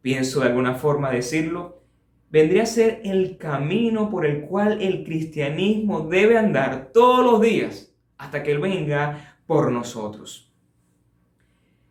pienso 0.00 0.40
de 0.40 0.46
alguna 0.46 0.74
forma 0.74 1.10
decirlo, 1.10 1.82
vendría 2.30 2.64
a 2.64 2.66
ser 2.66 3.00
el 3.04 3.36
camino 3.36 4.10
por 4.10 4.26
el 4.26 4.42
cual 4.42 4.80
el 4.82 5.04
cristianismo 5.04 6.00
debe 6.00 6.38
andar 6.38 6.90
todos 6.92 7.24
los 7.24 7.40
días 7.40 7.92
hasta 8.18 8.42
que 8.42 8.52
Él 8.52 8.58
venga 8.58 9.38
por 9.46 9.70
nosotros. 9.70 10.52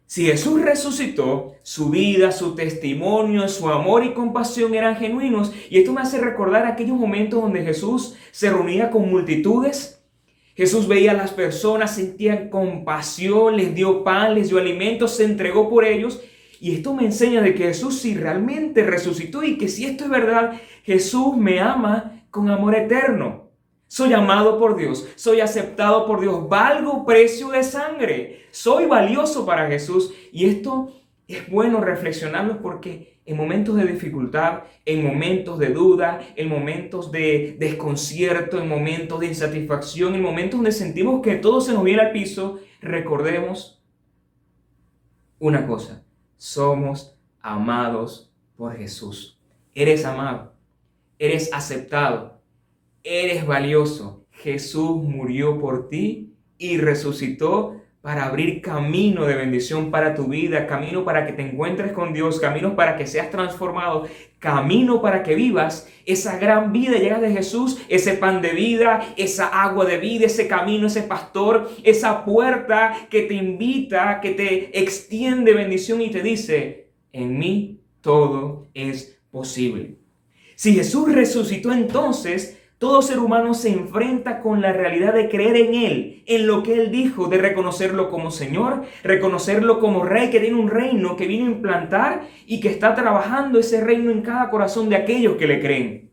Si 0.05 0.25
Jesús 0.25 0.61
resucitó, 0.61 1.55
su 1.63 1.89
vida, 1.89 2.31
su 2.31 2.53
testimonio, 2.53 3.47
su 3.47 3.67
amor 3.69 4.03
y 4.03 4.13
compasión 4.13 4.75
eran 4.75 4.97
genuinos. 4.97 5.51
Y 5.69 5.79
esto 5.79 5.93
me 5.93 6.01
hace 6.01 6.21
recordar 6.21 6.65
aquellos 6.65 6.95
momentos 6.95 7.41
donde 7.41 7.63
Jesús 7.63 8.15
se 8.31 8.51
reunía 8.51 8.91
con 8.91 9.09
multitudes 9.09 9.95
Jesús 10.55 10.87
veía 10.87 11.11
a 11.11 11.15
las 11.15 11.31
personas, 11.31 11.95
sentía 11.95 12.49
compasión, 12.49 13.57
les 13.57 13.75
dio 13.75 14.05
pan, 14.05 14.35
les 14.35 14.49
dio 14.49 14.57
alimentos, 14.57 15.17
se 15.17 15.25
entregó 15.25 15.69
por 15.69 15.83
ellos. 15.83 16.21
Y 16.59 16.75
esto 16.75 16.93
me 16.93 17.05
enseña 17.05 17.41
de 17.41 17.53
que 17.53 17.65
Jesús 17.65 17.99
sí 17.99 18.15
realmente 18.15 18.83
resucitó 18.83 19.43
y 19.43 19.57
que 19.57 19.67
si 19.67 19.85
esto 19.85 20.05
es 20.05 20.09
verdad, 20.09 20.59
Jesús 20.83 21.35
me 21.35 21.59
ama 21.59 22.23
con 22.29 22.49
amor 22.49 22.75
eterno. 22.75 23.49
Soy 23.87 24.13
amado 24.13 24.59
por 24.59 24.75
Dios, 24.75 25.07
soy 25.15 25.41
aceptado 25.41 26.05
por 26.07 26.19
Dios, 26.19 26.49
valgo 26.49 27.05
precio 27.05 27.49
de 27.49 27.63
sangre, 27.63 28.45
soy 28.51 28.85
valioso 28.85 29.45
para 29.45 29.67
Jesús. 29.67 30.11
Y 30.31 30.45
esto 30.45 30.91
es 31.27 31.49
bueno 31.49 31.81
reflexionarlo 31.81 32.61
porque 32.61 33.15
en 33.25 33.37
momentos 33.37 33.75
de 33.75 33.85
dificultad, 33.85 34.63
en 34.85 35.03
momentos 35.03 35.57
de 35.57 35.69
duda, 35.69 36.21
en 36.35 36.47
momentos 36.47 37.11
de 37.11 37.55
desconcierto, 37.59 38.59
en 38.61 38.69
momentos 38.69 39.19
de 39.19 39.27
insatisfacción, 39.27 40.13
en 40.13 40.21
momentos 40.21 40.59
donde 40.59 40.71
sentimos 40.71 41.21
que 41.21 41.35
todo 41.35 41.59
se 41.59 41.73
nos 41.73 41.83
viene 41.83 42.01
al 42.01 42.11
piso, 42.11 42.59
recordemos 42.81 43.83
una 45.39 45.65
cosa, 45.65 46.04
somos 46.37 47.17
amados 47.41 48.31
por 48.55 48.75
Jesús. 48.75 49.39
Eres 49.73 50.05
amado, 50.05 50.53
eres 51.19 51.51
aceptado, 51.53 52.39
eres 53.03 53.45
valioso. 53.45 54.25
Jesús 54.31 55.03
murió 55.03 55.59
por 55.59 55.89
ti 55.89 56.33
y 56.57 56.77
resucitó 56.77 57.81
para 58.05 58.25
abrir 58.25 58.61
camino 58.61 59.25
de 59.25 59.33
bendición 59.33 59.89
para 59.89 60.13
tu 60.13 60.25
vida, 60.27 60.67
camino 60.67 61.03
para 61.03 61.25
que 61.25 61.33
te 61.33 61.41
encuentres 61.41 61.91
con 61.91 62.13
Dios, 62.13 62.39
camino 62.39 62.75
para 62.75 62.97
que 62.97 63.07
seas 63.07 63.31
transformado, 63.31 64.07
camino 64.37 65.01
para 65.01 65.23
que 65.23 65.33
vivas 65.33 65.89
esa 66.05 66.37
gran 66.37 66.71
vida 66.71 66.99
llega 66.99 67.19
de 67.19 67.31
Jesús, 67.31 67.81
ese 67.89 68.13
pan 68.13 68.43
de 68.43 68.51
vida, 68.51 69.03
esa 69.17 69.47
agua 69.47 69.85
de 69.85 69.97
vida, 69.97 70.27
ese 70.27 70.47
camino, 70.47 70.85
ese 70.85 71.01
pastor, 71.01 71.71
esa 71.81 72.23
puerta 72.23 72.95
que 73.09 73.23
te 73.23 73.33
invita, 73.33 74.21
que 74.21 74.35
te 74.35 74.79
extiende 74.79 75.55
bendición 75.55 75.99
y 75.99 76.11
te 76.11 76.21
dice, 76.21 76.89
en 77.11 77.39
mí 77.39 77.81
todo 78.01 78.67
es 78.75 79.17
posible. 79.31 79.95
Si 80.53 80.75
Jesús 80.75 81.11
resucitó 81.11 81.73
entonces, 81.73 82.59
todo 82.85 83.01
ser 83.01 83.17
humano 83.17 83.55
se 83.55 83.71
enfrenta 83.71 84.43
con 84.43 84.61
la 84.61 84.71
realidad 84.71 85.15
de 85.15 85.27
creer 85.27 85.55
en 85.55 85.73
Él, 85.73 86.23
en 86.27 86.45
lo 86.45 86.61
que 86.61 86.75
Él 86.75 86.91
dijo, 86.91 87.25
de 87.25 87.39
reconocerlo 87.39 88.11
como 88.11 88.29
Señor, 88.29 88.83
reconocerlo 89.01 89.79
como 89.79 90.05
Rey, 90.05 90.29
que 90.29 90.39
tiene 90.39 90.55
un 90.55 90.69
reino 90.69 91.15
que 91.15 91.25
vino 91.25 91.47
a 91.47 91.49
implantar 91.49 92.29
y 92.45 92.59
que 92.59 92.69
está 92.69 92.93
trabajando 92.93 93.57
ese 93.59 93.83
reino 93.83 94.11
en 94.11 94.21
cada 94.21 94.51
corazón 94.51 94.87
de 94.87 94.97
aquellos 94.97 95.35
que 95.35 95.47
le 95.47 95.59
creen. 95.61 96.11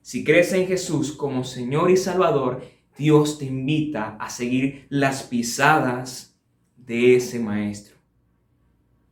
Si 0.00 0.24
crees 0.24 0.50
en 0.54 0.66
Jesús 0.66 1.12
como 1.12 1.44
Señor 1.44 1.90
y 1.90 1.98
Salvador, 1.98 2.62
Dios 2.96 3.38
te 3.38 3.44
invita 3.44 4.16
a 4.18 4.30
seguir 4.30 4.86
las 4.88 5.24
pisadas 5.24 6.40
de 6.74 7.16
ese 7.16 7.38
Maestro. 7.38 7.96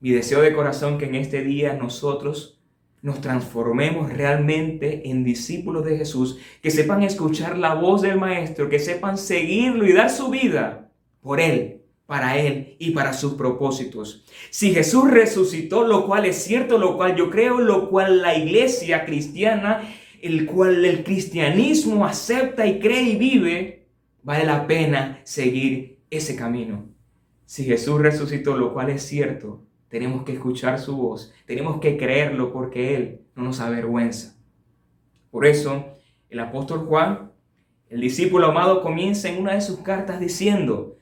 Mi 0.00 0.12
deseo 0.12 0.40
de 0.40 0.54
corazón 0.54 0.96
que 0.96 1.04
en 1.04 1.14
este 1.14 1.42
día 1.42 1.74
nosotros 1.74 2.61
nos 3.02 3.20
transformemos 3.20 4.12
realmente 4.12 5.10
en 5.10 5.24
discípulos 5.24 5.84
de 5.84 5.98
Jesús, 5.98 6.38
que 6.62 6.70
sepan 6.70 7.02
escuchar 7.02 7.58
la 7.58 7.74
voz 7.74 8.00
del 8.00 8.16
Maestro, 8.16 8.68
que 8.68 8.78
sepan 8.78 9.18
seguirlo 9.18 9.86
y 9.86 9.92
dar 9.92 10.08
su 10.08 10.30
vida 10.30 10.88
por 11.20 11.40
Él, 11.40 11.82
para 12.06 12.38
Él 12.38 12.76
y 12.78 12.92
para 12.92 13.12
sus 13.12 13.34
propósitos. 13.34 14.24
Si 14.50 14.72
Jesús 14.72 15.10
resucitó, 15.10 15.84
lo 15.84 16.06
cual 16.06 16.26
es 16.26 16.36
cierto, 16.36 16.78
lo 16.78 16.96
cual 16.96 17.16
yo 17.16 17.28
creo, 17.28 17.58
lo 17.58 17.90
cual 17.90 18.22
la 18.22 18.36
iglesia 18.38 19.04
cristiana, 19.04 19.82
el 20.20 20.46
cual 20.46 20.84
el 20.84 21.02
cristianismo 21.02 22.06
acepta 22.06 22.66
y 22.66 22.78
cree 22.78 23.02
y 23.02 23.16
vive, 23.16 23.88
vale 24.22 24.44
la 24.44 24.68
pena 24.68 25.20
seguir 25.24 25.98
ese 26.08 26.36
camino. 26.36 26.86
Si 27.46 27.64
Jesús 27.64 28.00
resucitó, 28.00 28.56
lo 28.56 28.72
cual 28.72 28.90
es 28.90 29.02
cierto, 29.02 29.66
tenemos 29.92 30.24
que 30.24 30.32
escuchar 30.32 30.80
su 30.80 30.96
voz, 30.96 31.34
tenemos 31.44 31.78
que 31.78 31.98
creerlo 31.98 32.50
porque 32.50 32.96
Él 32.96 33.20
no 33.34 33.42
nos 33.44 33.60
avergüenza. 33.60 34.38
Por 35.30 35.44
eso, 35.44 35.98
el 36.30 36.40
apóstol 36.40 36.86
Juan, 36.86 37.30
el 37.90 38.00
discípulo 38.00 38.46
amado, 38.46 38.80
comienza 38.80 39.28
en 39.28 39.38
una 39.38 39.52
de 39.52 39.60
sus 39.60 39.80
cartas 39.80 40.18
diciendo, 40.18 40.96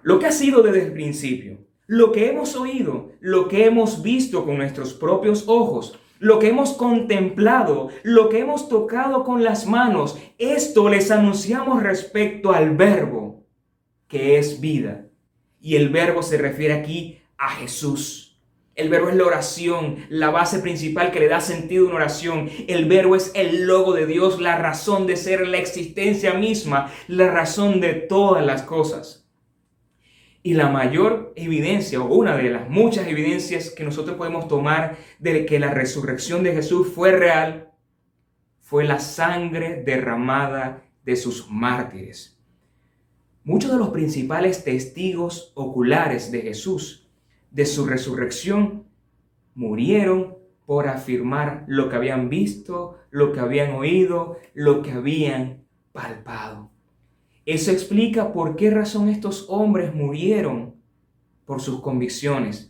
lo 0.00 0.18
que 0.18 0.24
ha 0.24 0.32
sido 0.32 0.62
desde 0.62 0.86
el 0.86 0.94
principio, 0.94 1.58
lo 1.86 2.10
que 2.10 2.30
hemos 2.30 2.56
oído, 2.56 3.12
lo 3.20 3.46
que 3.46 3.66
hemos 3.66 4.02
visto 4.02 4.46
con 4.46 4.56
nuestros 4.56 4.94
propios 4.94 5.44
ojos, 5.46 6.00
lo 6.18 6.38
que 6.38 6.48
hemos 6.48 6.72
contemplado, 6.72 7.90
lo 8.04 8.30
que 8.30 8.38
hemos 8.38 8.70
tocado 8.70 9.22
con 9.22 9.44
las 9.44 9.66
manos, 9.66 10.18
esto 10.38 10.88
les 10.88 11.10
anunciamos 11.10 11.82
respecto 11.82 12.52
al 12.52 12.74
verbo, 12.74 13.44
que 14.06 14.38
es 14.38 14.62
vida. 14.62 15.04
Y 15.60 15.76
el 15.76 15.90
verbo 15.90 16.22
se 16.22 16.38
refiere 16.38 16.72
aquí 16.72 17.18
a 17.38 17.50
Jesús. 17.50 18.28
El 18.78 18.90
verbo 18.90 19.08
es 19.08 19.16
la 19.16 19.24
oración, 19.24 20.06
la 20.08 20.30
base 20.30 20.60
principal 20.60 21.10
que 21.10 21.18
le 21.18 21.26
da 21.26 21.40
sentido 21.40 21.84
a 21.84 21.88
una 21.88 21.96
oración. 21.96 22.48
El 22.68 22.84
verbo 22.84 23.16
es 23.16 23.32
el 23.34 23.66
logo 23.66 23.92
de 23.92 24.06
Dios, 24.06 24.40
la 24.40 24.56
razón 24.56 25.08
de 25.08 25.16
ser, 25.16 25.48
la 25.48 25.58
existencia 25.58 26.34
misma, 26.34 26.92
la 27.08 27.28
razón 27.28 27.80
de 27.80 27.94
todas 27.94 28.46
las 28.46 28.62
cosas. 28.62 29.28
Y 30.44 30.54
la 30.54 30.68
mayor 30.68 31.32
evidencia, 31.34 32.00
o 32.00 32.14
una 32.14 32.36
de 32.36 32.50
las 32.50 32.70
muchas 32.70 33.08
evidencias 33.08 33.70
que 33.70 33.82
nosotros 33.82 34.16
podemos 34.16 34.46
tomar 34.46 34.96
de 35.18 35.44
que 35.44 35.58
la 35.58 35.72
resurrección 35.72 36.44
de 36.44 36.52
Jesús 36.54 36.86
fue 36.94 37.10
real, 37.10 37.72
fue 38.60 38.84
la 38.84 39.00
sangre 39.00 39.82
derramada 39.84 40.84
de 41.04 41.16
sus 41.16 41.50
mártires. 41.50 42.38
Muchos 43.42 43.72
de 43.72 43.78
los 43.78 43.88
principales 43.88 44.62
testigos 44.62 45.52
oculares 45.56 46.30
de 46.30 46.42
Jesús 46.42 47.07
de 47.50 47.66
su 47.66 47.86
resurrección 47.86 48.84
murieron 49.54 50.36
por 50.66 50.88
afirmar 50.88 51.64
lo 51.66 51.88
que 51.88 51.96
habían 51.96 52.28
visto, 52.28 52.98
lo 53.10 53.32
que 53.32 53.40
habían 53.40 53.74
oído, 53.74 54.38
lo 54.54 54.82
que 54.82 54.92
habían 54.92 55.64
palpado. 55.92 56.70
Eso 57.46 57.70
explica 57.70 58.32
por 58.32 58.56
qué 58.56 58.70
razón 58.70 59.08
estos 59.08 59.46
hombres 59.48 59.94
murieron 59.94 60.74
por 61.46 61.62
sus 61.62 61.80
convicciones. 61.80 62.67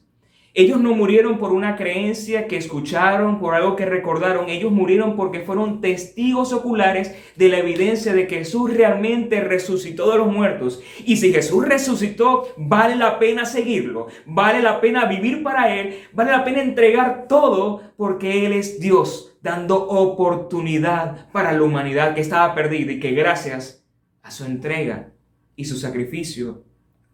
Ellos 0.59 0.81
no 0.81 0.93
murieron 0.93 1.39
por 1.39 1.53
una 1.53 1.77
creencia 1.77 2.49
que 2.49 2.57
escucharon, 2.57 3.39
por 3.39 3.55
algo 3.55 3.77
que 3.77 3.87
recordaron. 3.87 4.49
Ellos 4.49 4.73
murieron 4.73 5.15
porque 5.15 5.39
fueron 5.39 5.81
testigos 5.81 6.53
oculares 6.53 7.15
de 7.37 7.49
la 7.49 7.59
evidencia 7.59 8.13
de 8.13 8.27
que 8.27 8.39
Jesús 8.39 8.75
realmente 8.75 9.41
resucitó 9.41 10.11
de 10.11 10.19
los 10.19 10.27
muertos. 10.27 10.83
Y 11.05 11.19
si 11.19 11.33
Jesús 11.33 11.65
resucitó, 11.65 12.49
vale 12.57 12.97
la 12.97 13.21
pena 13.21 13.45
seguirlo. 13.45 14.09
Vale 14.27 14.61
la 14.61 14.81
pena 14.81 15.05
vivir 15.05 15.45
para 15.45 15.73
Él. 15.73 16.01
Vale 16.13 16.33
la 16.33 16.43
pena 16.43 16.61
entregar 16.61 17.29
todo 17.29 17.81
porque 17.97 18.45
Él 18.45 18.53
es 18.53 18.81
Dios, 18.81 19.39
dando 19.41 19.87
oportunidad 19.87 21.31
para 21.31 21.53
la 21.53 21.63
humanidad 21.63 22.17
que 22.17 22.21
estaba 22.21 22.53
perdida 22.57 22.91
y 22.91 22.99
que 22.99 23.13
gracias 23.13 23.87
a 24.23 24.33
su 24.33 24.45
entrega 24.45 25.13
y 25.55 25.67
su 25.67 25.77
sacrificio, 25.77 26.65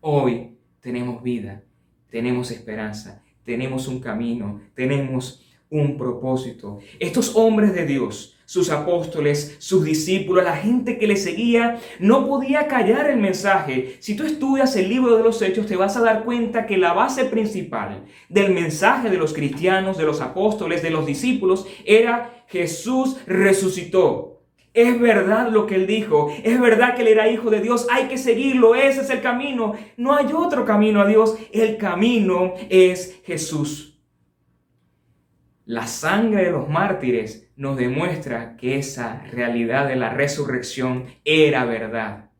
hoy 0.00 0.56
tenemos 0.80 1.22
vida, 1.22 1.62
tenemos 2.08 2.50
esperanza, 2.50 3.20
tenemos 3.44 3.88
un 3.88 4.00
camino, 4.00 4.60
tenemos 4.74 5.44
un 5.70 5.96
propósito. 5.98 6.78
Estos 7.00 7.34
hombres 7.34 7.74
de 7.74 7.86
Dios, 7.86 8.36
sus 8.44 8.70
apóstoles, 8.70 9.56
sus 9.58 9.84
discípulos, 9.84 10.44
la 10.44 10.56
gente 10.56 10.98
que 10.98 11.06
le 11.06 11.16
seguía, 11.16 11.80
no 11.98 12.28
podía 12.28 12.68
callar 12.68 13.08
el 13.10 13.18
mensaje. 13.18 13.96
Si 14.00 14.14
tú 14.14 14.24
estudias 14.24 14.76
el 14.76 14.88
libro 14.88 15.16
de 15.16 15.22
los 15.22 15.40
Hechos, 15.42 15.66
te 15.66 15.76
vas 15.76 15.96
a 15.96 16.02
dar 16.02 16.24
cuenta 16.24 16.66
que 16.66 16.76
la 16.76 16.92
base 16.92 17.24
principal 17.24 18.04
del 18.28 18.52
mensaje 18.52 19.10
de 19.10 19.16
los 19.16 19.32
cristianos, 19.32 19.98
de 19.98 20.04
los 20.04 20.20
apóstoles, 20.20 20.82
de 20.82 20.90
los 20.90 21.06
discípulos, 21.06 21.66
era 21.84 22.44
Jesús 22.48 23.16
resucitó. 23.26 24.33
Es 24.74 25.00
verdad 25.00 25.50
lo 25.50 25.66
que 25.66 25.76
él 25.76 25.86
dijo. 25.86 26.34
Es 26.42 26.60
verdad 26.60 26.96
que 26.96 27.02
él 27.02 27.08
era 27.08 27.30
hijo 27.30 27.48
de 27.48 27.60
Dios. 27.60 27.86
Hay 27.92 28.08
que 28.08 28.18
seguirlo. 28.18 28.74
Ese 28.74 29.02
es 29.02 29.10
el 29.10 29.20
camino. 29.22 29.74
No 29.96 30.16
hay 30.16 30.26
otro 30.34 30.64
camino 30.64 31.00
a 31.00 31.06
Dios. 31.06 31.38
El 31.52 31.78
camino 31.78 32.54
es 32.68 33.20
Jesús. 33.24 34.02
La 35.64 35.86
sangre 35.86 36.46
de 36.46 36.50
los 36.50 36.68
mártires 36.68 37.48
nos 37.56 37.76
demuestra 37.76 38.56
que 38.56 38.76
esa 38.76 39.22
realidad 39.30 39.86
de 39.86 39.94
la 39.94 40.10
resurrección 40.10 41.06
era 41.24 41.64
verdad. 41.64 42.30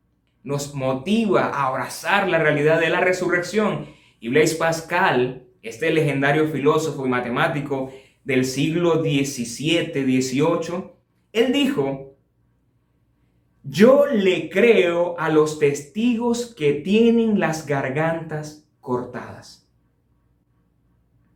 Nos 0.43 0.75
motiva 0.75 1.45
a 1.45 1.69
abrazar 1.69 2.29
la 2.29 2.41
realidad 2.41 2.81
de 2.81 2.91
la 2.91 3.01
resurrección. 3.01 3.87
Y 4.19 4.29
Blaise 4.29 4.57
Pascal, 4.57 5.47
este 5.63 5.93
legendario 5.93 6.49
filósofo 6.49 7.07
y 7.07 7.09
matemático 7.09 7.93
del 8.25 8.45
siglo 8.45 9.03
XVII-XVIII, 9.03 10.91
él 11.33 11.53
dijo 11.53 12.14
yo 13.65 14.05
le 14.07 14.51
creo 14.51 15.19
a 15.19 15.31
los 15.31 15.59
testigos 15.59 16.55
que 16.55 16.75
tienen 16.75 17.41
las 17.41 17.67
gargantas 17.67 18.69
cortadas. 18.81 19.67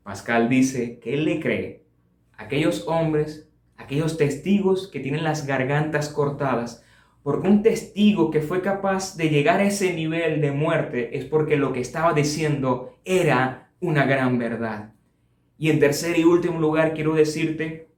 Pascal 0.02 0.50
dice 0.50 0.98
que 0.98 1.14
él 1.14 1.24
le 1.24 1.40
cree 1.40 1.86
a 2.36 2.44
aquellos 2.44 2.86
hombres, 2.86 3.48
aquellos 3.78 4.18
testigos 4.18 4.88
que 4.88 5.00
tienen 5.00 5.24
las 5.24 5.46
gargantas 5.46 6.10
cortadas, 6.10 6.84
porque 7.22 7.48
un 7.48 7.62
testigo 7.62 8.30
que 8.30 8.42
fue 8.42 8.60
capaz 8.60 9.16
de 9.16 9.30
llegar 9.30 9.60
a 9.60 9.66
ese 9.66 9.94
nivel 9.94 10.42
de 10.42 10.52
muerte 10.52 11.16
es 11.16 11.24
porque 11.24 11.56
lo 11.56 11.72
que 11.72 11.80
estaba 11.80 12.12
diciendo 12.12 12.98
era 13.06 13.70
una 13.80 14.04
gran 14.04 14.38
verdad. 14.38 14.92
Y 15.56 15.70
en 15.70 15.80
tercer 15.80 16.18
y 16.18 16.24
último 16.24 16.60
lugar 16.60 16.92
quiero 16.92 17.14
decirte 17.14 17.88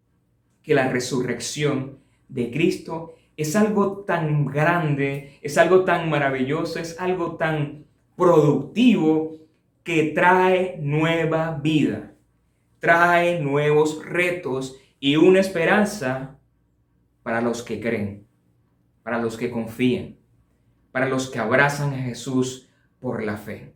que 0.63 0.75
la 0.75 0.89
resurrección 0.89 1.99
de 2.29 2.51
Cristo 2.51 3.17
es 3.41 3.57
algo 3.57 4.05
tan 4.07 4.45
grande, 4.47 5.39
es 5.41 5.57
algo 5.57 5.85
tan 5.85 6.11
maravilloso, 6.11 6.79
es 6.79 7.01
algo 7.01 7.37
tan 7.37 7.87
productivo 8.17 9.37
que 9.83 10.13
trae 10.15 10.79
nueva 10.81 11.59
vida, 11.63 12.13
trae 12.81 13.41
nuevos 13.41 14.05
retos 14.05 14.77
y 14.99 15.17
una 15.17 15.41
esperanza 15.41 16.39
para 17.23 17.41
los 17.41 17.63
que 17.63 17.81
creen, 17.81 18.27
para 19.03 19.19
los 19.19 19.39
que 19.39 19.51
confían, 19.51 20.17
para 20.93 21.09
los 21.09 21.31
que 21.31 21.39
abrazan 21.39 21.95
a 21.95 22.03
Jesús 22.03 22.69
por 22.99 23.23
la 23.23 23.39
fe. 23.39 23.73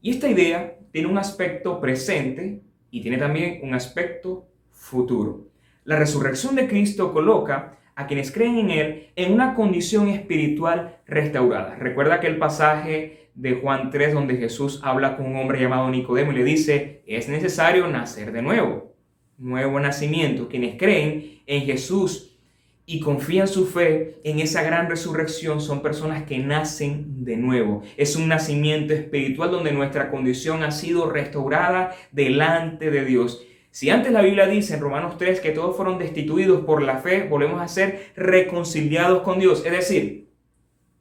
Y 0.00 0.10
esta 0.10 0.28
idea 0.28 0.78
tiene 0.90 1.08
un 1.08 1.18
aspecto 1.18 1.80
presente 1.80 2.62
y 2.90 3.02
tiene 3.02 3.18
también 3.18 3.60
un 3.62 3.74
aspecto 3.74 4.48
futuro. 4.70 5.48
La 5.84 5.98
resurrección 5.98 6.54
de 6.54 6.66
Cristo 6.66 7.12
coloca 7.12 7.76
a 7.96 8.06
quienes 8.06 8.30
creen 8.30 8.58
en 8.58 8.70
Él 8.70 9.06
en 9.16 9.32
una 9.32 9.54
condición 9.54 10.08
espiritual 10.08 10.98
restaurada. 11.06 11.74
Recuerda 11.76 12.14
aquel 12.14 12.36
pasaje 12.36 13.30
de 13.34 13.54
Juan 13.54 13.90
3 13.90 14.14
donde 14.14 14.36
Jesús 14.36 14.80
habla 14.84 15.16
con 15.16 15.26
un 15.26 15.36
hombre 15.36 15.60
llamado 15.60 15.90
Nicodemo 15.90 16.32
y 16.32 16.36
le 16.36 16.44
dice, 16.44 17.02
es 17.06 17.28
necesario 17.28 17.88
nacer 17.88 18.32
de 18.32 18.42
nuevo, 18.42 18.94
nuevo 19.38 19.80
nacimiento. 19.80 20.48
Quienes 20.48 20.76
creen 20.78 21.40
en 21.46 21.62
Jesús 21.62 22.36
y 22.84 23.00
confían 23.00 23.48
su 23.48 23.66
fe 23.66 24.20
en 24.24 24.40
esa 24.40 24.62
gran 24.62 24.88
resurrección 24.88 25.60
son 25.60 25.82
personas 25.82 26.22
que 26.22 26.38
nacen 26.38 27.24
de 27.24 27.36
nuevo. 27.36 27.82
Es 27.96 28.14
un 28.14 28.28
nacimiento 28.28 28.92
espiritual 28.94 29.50
donde 29.50 29.72
nuestra 29.72 30.10
condición 30.10 30.62
ha 30.62 30.70
sido 30.70 31.10
restaurada 31.10 31.96
delante 32.12 32.90
de 32.90 33.04
Dios. 33.04 33.42
Si 33.76 33.90
antes 33.90 34.10
la 34.10 34.22
Biblia 34.22 34.46
dice 34.46 34.72
en 34.72 34.80
Romanos 34.80 35.18
3 35.18 35.38
que 35.40 35.50
todos 35.50 35.76
fueron 35.76 35.98
destituidos 35.98 36.64
por 36.64 36.80
la 36.80 36.96
fe, 36.96 37.28
volvemos 37.28 37.60
a 37.60 37.68
ser 37.68 38.10
reconciliados 38.16 39.20
con 39.20 39.38
Dios. 39.38 39.66
Es 39.66 39.72
decir, 39.72 40.30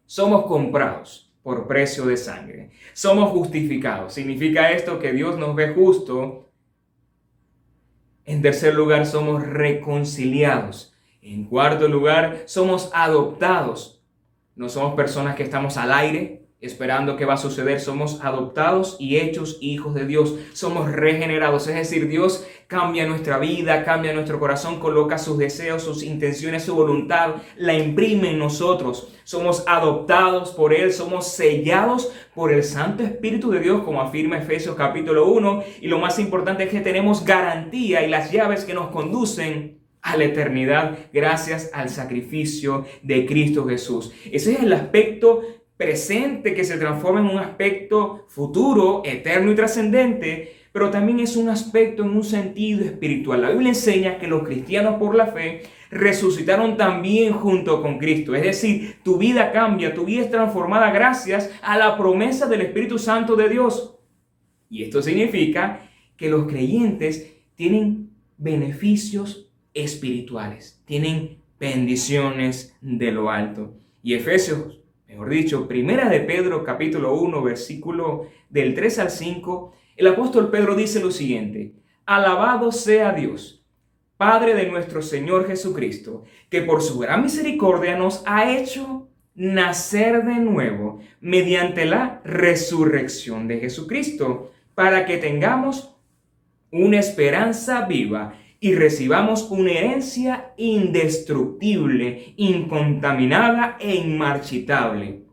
somos 0.05 0.45
comprados 0.45 1.33
por 1.41 1.67
precio 1.67 2.05
de 2.05 2.17
sangre. 2.17 2.71
Somos 2.91 3.29
justificados. 3.29 4.13
Significa 4.13 4.71
esto 4.71 4.99
que 4.99 5.13
Dios 5.13 5.37
nos 5.37 5.55
ve 5.55 5.69
justo. 5.69 6.49
En 8.25 8.41
tercer 8.41 8.75
lugar, 8.75 9.05
somos 9.05 9.47
reconciliados. 9.47 10.93
En 11.21 11.45
cuarto 11.45 11.87
lugar, 11.87 12.43
somos 12.45 12.91
adoptados. 12.93 14.03
No 14.53 14.67
somos 14.67 14.95
personas 14.95 15.37
que 15.37 15.43
estamos 15.43 15.77
al 15.77 15.93
aire, 15.93 16.45
esperando 16.59 17.15
qué 17.15 17.25
va 17.25 17.35
a 17.35 17.37
suceder. 17.37 17.79
Somos 17.79 18.19
adoptados 18.21 18.97
y 18.99 19.17
hechos 19.17 19.57
hijos 19.61 19.93
de 19.93 20.05
Dios. 20.05 20.35
Somos 20.53 20.91
regenerados. 20.91 21.67
Es 21.67 21.75
decir, 21.75 22.07
Dios 22.07 22.45
cambia 22.67 23.05
nuestra 23.05 23.37
vida, 23.37 23.83
cambia 23.83 24.13
nuestro 24.13 24.39
corazón, 24.39 24.79
coloca 24.79 25.17
sus 25.17 25.37
deseos, 25.37 25.83
sus 25.83 26.03
intenciones, 26.03 26.63
su 26.63 26.75
voluntad, 26.75 27.35
la 27.57 27.73
imprime 27.73 28.31
en 28.31 28.39
nosotros. 28.39 29.13
Somos 29.23 29.63
adoptados 29.67 30.51
por 30.51 30.73
Él, 30.73 30.91
somos 30.91 31.27
sellados 31.27 32.11
por 32.33 32.51
el 32.51 32.63
Santo 32.63 33.03
Espíritu 33.03 33.51
de 33.51 33.59
Dios, 33.59 33.83
como 33.83 34.01
afirma 34.01 34.37
Efesios 34.37 34.75
capítulo 34.75 35.27
1. 35.27 35.63
Y 35.81 35.87
lo 35.87 35.99
más 35.99 36.19
importante 36.19 36.63
es 36.63 36.69
que 36.69 36.81
tenemos 36.81 37.23
garantía 37.23 38.03
y 38.03 38.09
las 38.09 38.31
llaves 38.31 38.65
que 38.65 38.73
nos 38.73 38.87
conducen 38.87 39.79
a 40.01 40.17
la 40.17 40.25
eternidad 40.25 40.97
gracias 41.11 41.71
al 41.73 41.89
sacrificio 41.89 42.85
de 43.01 43.25
Cristo 43.25 43.65
Jesús. 43.65 44.11
Ese 44.31 44.53
es 44.53 44.59
el 44.61 44.73
aspecto 44.73 45.41
presente 45.77 46.53
que 46.53 46.63
se 46.63 46.77
transforma 46.77 47.19
en 47.19 47.27
un 47.27 47.39
aspecto 47.39 48.25
futuro, 48.29 49.01
eterno 49.03 49.51
y 49.51 49.55
trascendente, 49.55 50.64
pero 50.75 50.89
también 50.89 51.21
es 51.21 51.37
un 51.37 51.47
aspecto 51.47 52.03
en 52.03 52.09
un 52.09 52.23
sentido 52.25 52.83
espiritual. 52.83 53.41
La 53.41 53.49
Biblia 53.51 53.69
enseña 53.69 54.17
que 54.19 54.27
los 54.27 54.43
cristianos 54.43 54.95
por 54.95 55.15
la 55.15 55.27
fe 55.27 55.61
resucitaron 55.89 56.75
también 56.75 57.31
junto 57.31 57.81
con 57.81 57.97
Cristo. 57.97 58.35
Es 58.35 58.43
decir, 58.43 58.97
tu 59.01 59.17
vida 59.17 59.53
cambia, 59.53 59.93
tu 59.93 60.03
vida 60.03 60.23
es 60.23 60.29
transformada 60.29 60.91
gracias 60.91 61.49
a 61.61 61.77
la 61.77 61.97
promesa 61.97 62.47
del 62.47 62.59
Espíritu 62.59 62.99
Santo 62.99 63.37
de 63.37 63.47
Dios. 63.47 63.95
Y 64.69 64.83
esto 64.83 65.01
significa 65.01 65.89
que 66.17 66.29
los 66.29 66.45
creyentes 66.45 67.31
tienen 67.55 68.09
beneficios 68.37 69.49
espirituales, 69.73 70.83
tienen 70.83 71.37
bendiciones 71.57 72.75
de 72.81 73.13
lo 73.13 73.31
alto. 73.31 73.75
Y 74.03 74.13
Efesios 74.13 74.81
mejor 75.07 75.29
dicho, 75.29 75.67
primera 75.69 76.09
de 76.09 76.19
Pedro 76.19 76.65
capítulo 76.65 77.13
1, 77.13 77.41
versículo 77.41 78.27
del 78.49 78.73
3 78.73 78.99
al 78.99 79.09
5, 79.09 79.73
el 79.95 80.07
apóstol 80.07 80.51
Pedro 80.51 80.75
dice 80.75 80.99
lo 80.99 81.11
siguiente, 81.11 81.73
alabado 82.05 82.71
sea 82.71 83.13
Dios, 83.13 83.65
Padre 84.17 84.53
de 84.53 84.67
nuestro 84.67 85.01
Señor 85.01 85.47
Jesucristo, 85.47 86.23
que 86.49 86.61
por 86.61 86.81
su 86.81 86.99
gran 86.99 87.23
misericordia 87.23 87.97
nos 87.97 88.23
ha 88.25 88.49
hecho 88.49 89.09
nacer 89.35 90.23
de 90.23 90.35
nuevo 90.35 91.01
mediante 91.19 91.85
la 91.85 92.21
resurrección 92.23 93.47
de 93.47 93.59
Jesucristo, 93.59 94.51
para 94.73 95.05
que 95.05 95.17
tengamos 95.17 95.95
una 96.71 96.99
esperanza 96.99 97.85
viva 97.85 98.35
y 98.59 98.73
recibamos 98.73 99.49
una 99.51 99.71
herencia 99.71 100.53
indestructible, 100.57 102.33
incontaminada 102.37 103.77
e 103.79 103.95
inmarchitable. 103.95 105.23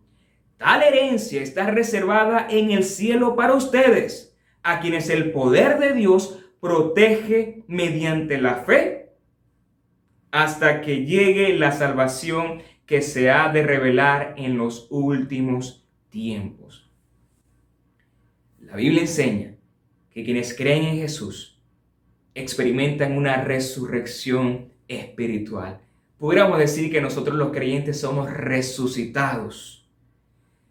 Tal 0.59 0.83
herencia 0.83 1.43
está 1.43 1.71
reservada 1.71 2.47
en 2.49 2.71
el 2.71 2.85
cielo 2.85 3.35
para 3.35 3.55
ustedes, 3.55 4.32
a 4.63 4.81
quienes 4.81 5.11
el 5.11 5.33
poder 5.33 5.79
de 5.79 5.93
Dios 5.93 6.39
protege 6.61 7.65
mediante 7.67 8.41
la 8.41 8.57
fe 8.57 9.11
hasta 10.31 10.81
que 10.81 11.05
llegue 11.05 11.57
la 11.59 11.73
salvación 11.73 12.63
que 12.87 13.03
se 13.03 13.31
ha 13.31 13.53
de 13.53 13.63
revelar 13.63 14.35
en 14.37 14.59
los 14.59 14.87
últimos 14.91 15.87
tiempos. 16.11 16.91
La 18.61 18.77
Biblia 18.77 19.03
enseña 19.03 19.57
que 20.11 20.25
quienes 20.25 20.55
creen 20.57 20.85
en 20.85 20.97
Jesús 20.97 21.61
experimentan 22.35 23.17
una 23.17 23.43
resurrección 23.45 24.73
espiritual. 24.89 25.81
Pudiéramos 26.19 26.59
decir 26.59 26.91
que 26.91 27.01
nosotros 27.01 27.37
los 27.37 27.51
creyentes 27.51 28.01
somos 28.01 28.31
resucitados. 28.31 29.82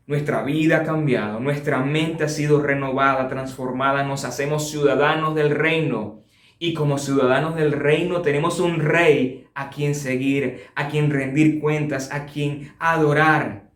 Nuestra 0.08 0.44
vida 0.44 0.78
ha 0.78 0.84
cambiado, 0.84 1.40
nuestra 1.40 1.80
mente 1.80 2.24
ha 2.24 2.30
sido 2.30 2.62
renovada, 2.62 3.28
transformada, 3.28 4.04
nos 4.04 4.26
hacemos 4.26 4.70
ciudadanos 4.70 5.36
del 5.36 5.52
reino. 5.52 6.24
Y 6.58 6.74
como 6.74 6.98
ciudadanos 6.98 7.56
del 7.56 7.72
reino 7.72 8.22
tenemos 8.22 8.60
un 8.60 8.80
rey 8.80 9.48
a 9.54 9.70
quien 9.70 9.96
seguir, 9.96 10.64
a 10.76 10.90
quien 10.90 11.12
rendir 11.12 11.60
cuentas, 11.60 12.12
a 12.12 12.26
quien 12.26 12.74
adorar. 12.80 13.70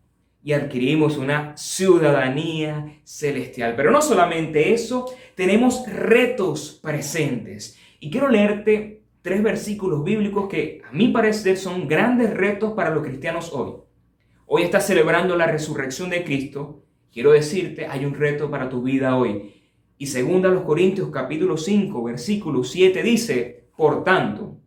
Y 0.44 0.54
adquirimos 0.54 1.18
una 1.18 1.58
ciudadanía 1.58 3.00
celestial. 3.04 3.74
Pero 3.76 3.92
no 3.92 4.02
solamente 4.02 4.74
eso, 4.74 5.06
tenemos 5.36 5.88
retos 5.88 6.80
presentes. 6.84 7.80
Y 8.00 8.12
quiero 8.12 8.30
leerte 8.30 9.02
tres 9.22 9.42
versículos 9.42 10.04
bíblicos 10.04 10.48
que 10.48 10.82
a 10.88 10.92
mi 10.92 11.08
parecer 11.08 11.58
son 11.58 11.88
grandes 11.88 12.32
retos 12.32 12.74
para 12.74 12.92
los 12.92 13.04
cristianos 13.04 13.52
hoy. 13.54 13.85
Hoy 14.48 14.62
estás 14.62 14.86
celebrando 14.86 15.36
la 15.36 15.48
resurrección 15.48 16.12
de 16.12 16.24
Cristo. 16.24 16.84
Quiero 17.12 17.32
decirte, 17.32 17.88
hay 17.88 18.06
un 18.06 18.14
reto 18.14 18.52
para 18.52 18.70
tu 18.70 18.84
vida 18.84 19.18
hoy. 19.18 19.64
Y 19.98 20.06
segunda 20.06 20.50
los 20.50 20.62
Corintios 20.64 21.10
capítulo 21.10 21.58
5, 21.58 22.04
versículo 22.04 22.64
7 22.64 23.02
dice, 23.02 23.70
por 23.76 24.04
tanto, 24.04 24.58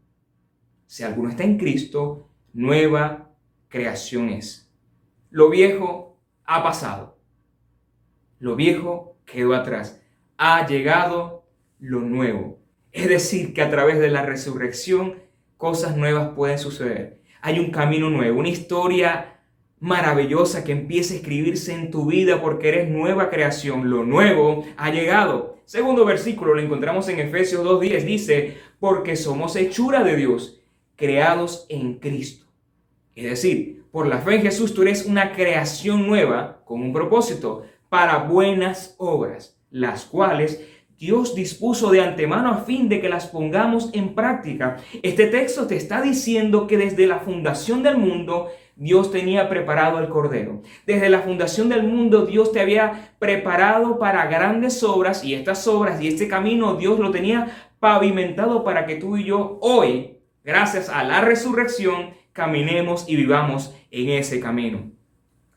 si 0.87 1.05
alguno 1.05 1.29
está 1.29 1.45
en 1.45 1.59
Cristo, 1.59 2.29
nueva 2.53 3.31
creación 3.69 4.31
es. 4.31 4.69
Lo 5.31 5.49
viejo 5.49 6.19
ha 6.45 6.65
pasado. 6.65 7.17
Lo 8.41 8.57
viejo 8.57 9.17
quedó 9.27 9.55
atrás. 9.55 10.03
Ha 10.39 10.67
llegado 10.67 11.45
lo 11.79 12.01
nuevo. 12.01 12.59
Es 12.91 13.09
decir, 13.09 13.55
que 13.55 13.63
a 13.63 13.71
través 13.71 14.01
de 14.01 14.11
la 14.11 14.27
resurrección 14.27 15.23
cosas 15.57 15.97
nuevas 15.97 16.31
pueden 16.35 16.59
suceder. 16.59 17.23
Hay 17.43 17.61
un 17.61 17.71
camino 17.71 18.11
nuevo, 18.11 18.41
una 18.41 18.49
historia 18.49 19.38
maravillosa 19.81 20.65
que 20.65 20.73
empieza 20.73 21.15
a 21.15 21.19
escribirse 21.19 21.75
en 21.75 21.91
tu 21.91 22.07
vida 22.07 22.41
porque 22.43 22.69
eres 22.69 22.89
nueva 22.89 23.31
creación. 23.31 23.91
Lo 23.91 24.05
nuevo 24.05 24.65
ha 24.77 24.91
llegado. 24.91 25.59
Segundo 25.65 26.05
versículo 26.05 26.55
lo 26.55 26.61
encontramos 26.61 27.09
en 27.09 27.21
Efesios 27.21 27.65
2.10. 27.65 28.05
Dice, 28.05 28.57
porque 28.81 29.17
somos 29.17 29.57
hechura 29.57 30.03
de 30.03 30.17
Dios 30.17 30.61
creados 30.97 31.67
en 31.69 31.95
Cristo. 31.95 32.47
Es 33.15 33.25
decir, 33.25 33.85
por 33.91 34.07
la 34.07 34.19
fe 34.19 34.37
en 34.37 34.43
Jesús 34.43 34.75
tú 34.75 34.83
eres 34.83 35.07
una 35.07 35.33
creación 35.33 36.07
nueva 36.07 36.63
con 36.65 36.83
un 36.83 36.93
propósito 36.93 37.65
para 37.89 38.19
buenas 38.19 38.95
obras, 38.99 39.59
las 39.71 40.05
cuales 40.05 40.61
Dios 40.99 41.35
dispuso 41.35 41.91
de 41.93 42.01
antemano 42.01 42.51
a 42.51 42.65
fin 42.65 42.89
de 42.89 43.01
que 43.01 43.09
las 43.09 43.29
pongamos 43.29 43.91
en 43.93 44.15
práctica. 44.17 44.79
Este 45.03 45.29
texto 45.29 45.67
te 45.69 45.77
está 45.77 46.03
diciendo 46.03 46.67
que 46.67 46.77
desde 46.77 47.07
la 47.07 47.21
fundación 47.21 47.85
del 47.85 47.99
mundo 47.99 48.49
Dios 48.79 49.11
tenía 49.11 49.49
preparado 49.49 49.99
el 49.99 50.09
Cordero. 50.09 50.63
Desde 50.87 51.09
la 51.09 51.23
fundación 51.23 51.69
del 51.69 51.83
mundo 51.83 52.27
Dios 52.27 52.53
te 52.53 52.61
había 52.61 53.13
preparado 53.19 53.99
para 53.99 54.27
grandes 54.27 54.85
obras 54.85 55.25
y 55.25 55.35
estas 55.35 55.67
obras 55.67 56.01
y 56.01 56.07
este 56.07 56.29
camino 56.29 56.77
Dios 56.77 57.01
lo 57.01 57.11
tenía 57.11 57.71
pavimentado 57.81 58.63
para 58.63 58.87
que 58.87 58.95
tú 58.95 59.17
y 59.17 59.25
yo 59.25 59.59
hoy 59.63 60.19
gracias 60.45 60.89
a 60.89 61.03
la 61.03 61.21
resurrección, 61.21 62.15
caminemos 62.33 63.09
y 63.09 63.17
vivamos 63.17 63.75
en 63.91 64.11
ese 64.11 64.39
camino. 64.39 64.93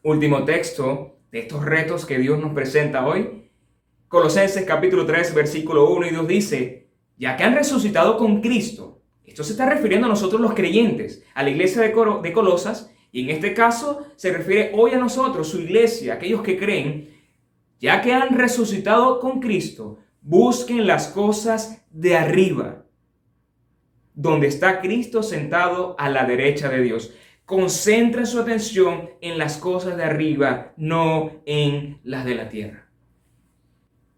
Último 0.02 0.44
texto 0.44 1.20
de 1.32 1.42
estos 1.42 1.64
retos 1.64 2.08
que 2.08 2.18
Dios 2.18 2.40
nos 2.40 2.54
presenta 2.54 3.06
hoy. 3.06 3.52
Colosenses 4.08 4.66
capítulo 4.66 5.06
3, 5.06 5.36
versículo 5.36 5.92
1 5.92 6.08
y 6.08 6.10
2 6.10 6.28
dice, 6.28 6.88
ya 7.18 7.38
que 7.38 7.44
han 7.44 7.54
resucitado 7.54 8.18
con 8.18 8.42
Cristo, 8.42 9.04
esto 9.24 9.44
se 9.44 9.52
está 9.52 9.70
refiriendo 9.70 10.08
a 10.08 10.10
nosotros 10.10 10.42
los 10.42 10.56
creyentes, 10.56 11.24
a 11.36 11.44
la 11.44 11.52
iglesia 11.52 11.84
de 11.84 12.34
Colosas, 12.34 12.91
y 13.12 13.24
en 13.24 13.30
este 13.30 13.54
caso 13.54 14.08
se 14.16 14.32
refiere 14.32 14.72
hoy 14.74 14.92
a 14.92 14.98
nosotros, 14.98 15.50
su 15.50 15.60
iglesia, 15.60 16.14
aquellos 16.14 16.42
que 16.42 16.58
creen, 16.58 17.10
ya 17.80 18.02
que 18.02 18.14
han 18.14 18.38
resucitado 18.38 19.20
con 19.20 19.40
Cristo, 19.40 20.00
busquen 20.22 20.88
las 20.88 21.08
cosas 21.08 21.84
de 21.90 22.16
arriba 22.16 22.86
donde 24.14 24.48
está 24.48 24.82
Cristo 24.82 25.24
sentado 25.24 25.96
a 25.98 26.10
la 26.10 26.26
derecha 26.26 26.70
de 26.70 26.82
Dios. 26.82 27.14
Concentra 27.46 28.26
su 28.26 28.40
atención 28.40 29.10
en 29.22 29.38
las 29.38 29.58
cosas 29.58 29.98
de 29.98 30.04
arriba, 30.04 30.74
no 30.78 31.42
en 31.46 32.00
las 32.04 32.26
de 32.26 32.36
la 32.36 32.50
tierra. 32.50 32.88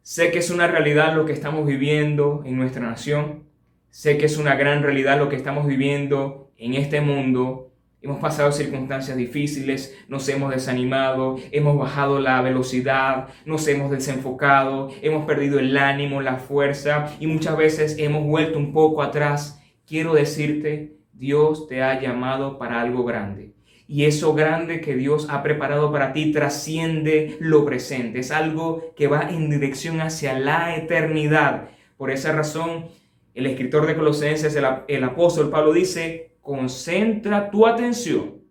Sé 0.01 0.31
que 0.31 0.39
es 0.39 0.49
una 0.49 0.67
realidad 0.67 1.15
lo 1.15 1.25
que 1.25 1.31
estamos 1.31 1.65
viviendo 1.65 2.43
en 2.45 2.57
nuestra 2.57 2.81
nación. 2.81 3.43
Sé 3.89 4.17
que 4.17 4.25
es 4.25 4.37
una 4.37 4.55
gran 4.55 4.83
realidad 4.83 5.17
lo 5.17 5.29
que 5.29 5.35
estamos 5.35 5.65
viviendo 5.65 6.51
en 6.57 6.73
este 6.73 6.99
mundo. 6.99 7.72
Hemos 8.03 8.19
pasado 8.19 8.51
circunstancias 8.51 9.15
difíciles, 9.15 9.97
nos 10.09 10.27
hemos 10.27 10.53
desanimado, 10.53 11.37
hemos 11.51 11.77
bajado 11.77 12.19
la 12.19 12.41
velocidad, 12.41 13.29
nos 13.45 13.65
hemos 13.69 13.89
desenfocado, 13.91 14.89
hemos 15.01 15.25
perdido 15.25 15.57
el 15.57 15.77
ánimo, 15.77 16.21
la 16.21 16.35
fuerza 16.35 17.15
y 17.21 17.27
muchas 17.27 17.55
veces 17.55 17.95
hemos 17.97 18.25
vuelto 18.25 18.59
un 18.59 18.73
poco 18.73 19.01
atrás 19.01 19.63
quiero 19.87 20.13
decirte, 20.15 20.97
Dios 21.13 21.67
te 21.67 21.81
ha 21.81 22.01
llamado 22.01 22.57
para 22.57 22.81
algo 22.81 23.05
grande. 23.05 23.53
Y 23.87 24.03
eso 24.03 24.33
grande 24.33 24.81
que 24.81 24.95
Dios 24.95 25.27
ha 25.29 25.41
preparado 25.41 25.89
para 25.89 26.11
ti 26.11 26.33
trasciende 26.33 27.37
lo 27.39 27.63
presente. 27.63 28.19
Es 28.19 28.31
algo 28.31 28.93
que 28.97 29.07
va 29.07 29.29
en 29.29 29.49
dirección 29.49 30.01
hacia 30.01 30.37
la 30.37 30.75
eternidad. 30.75 31.69
Por 31.95 32.11
esa 32.11 32.33
razón, 32.33 32.87
el 33.33 33.45
escritor 33.45 33.87
de 33.87 33.95
Colosenses, 33.95 34.57
el, 34.87 35.03
apóstol 35.05 35.49
Pablo 35.49 35.71
dice, 35.71 36.32
concentra 36.43 37.49
tu 37.49 37.65
atención 37.65 38.41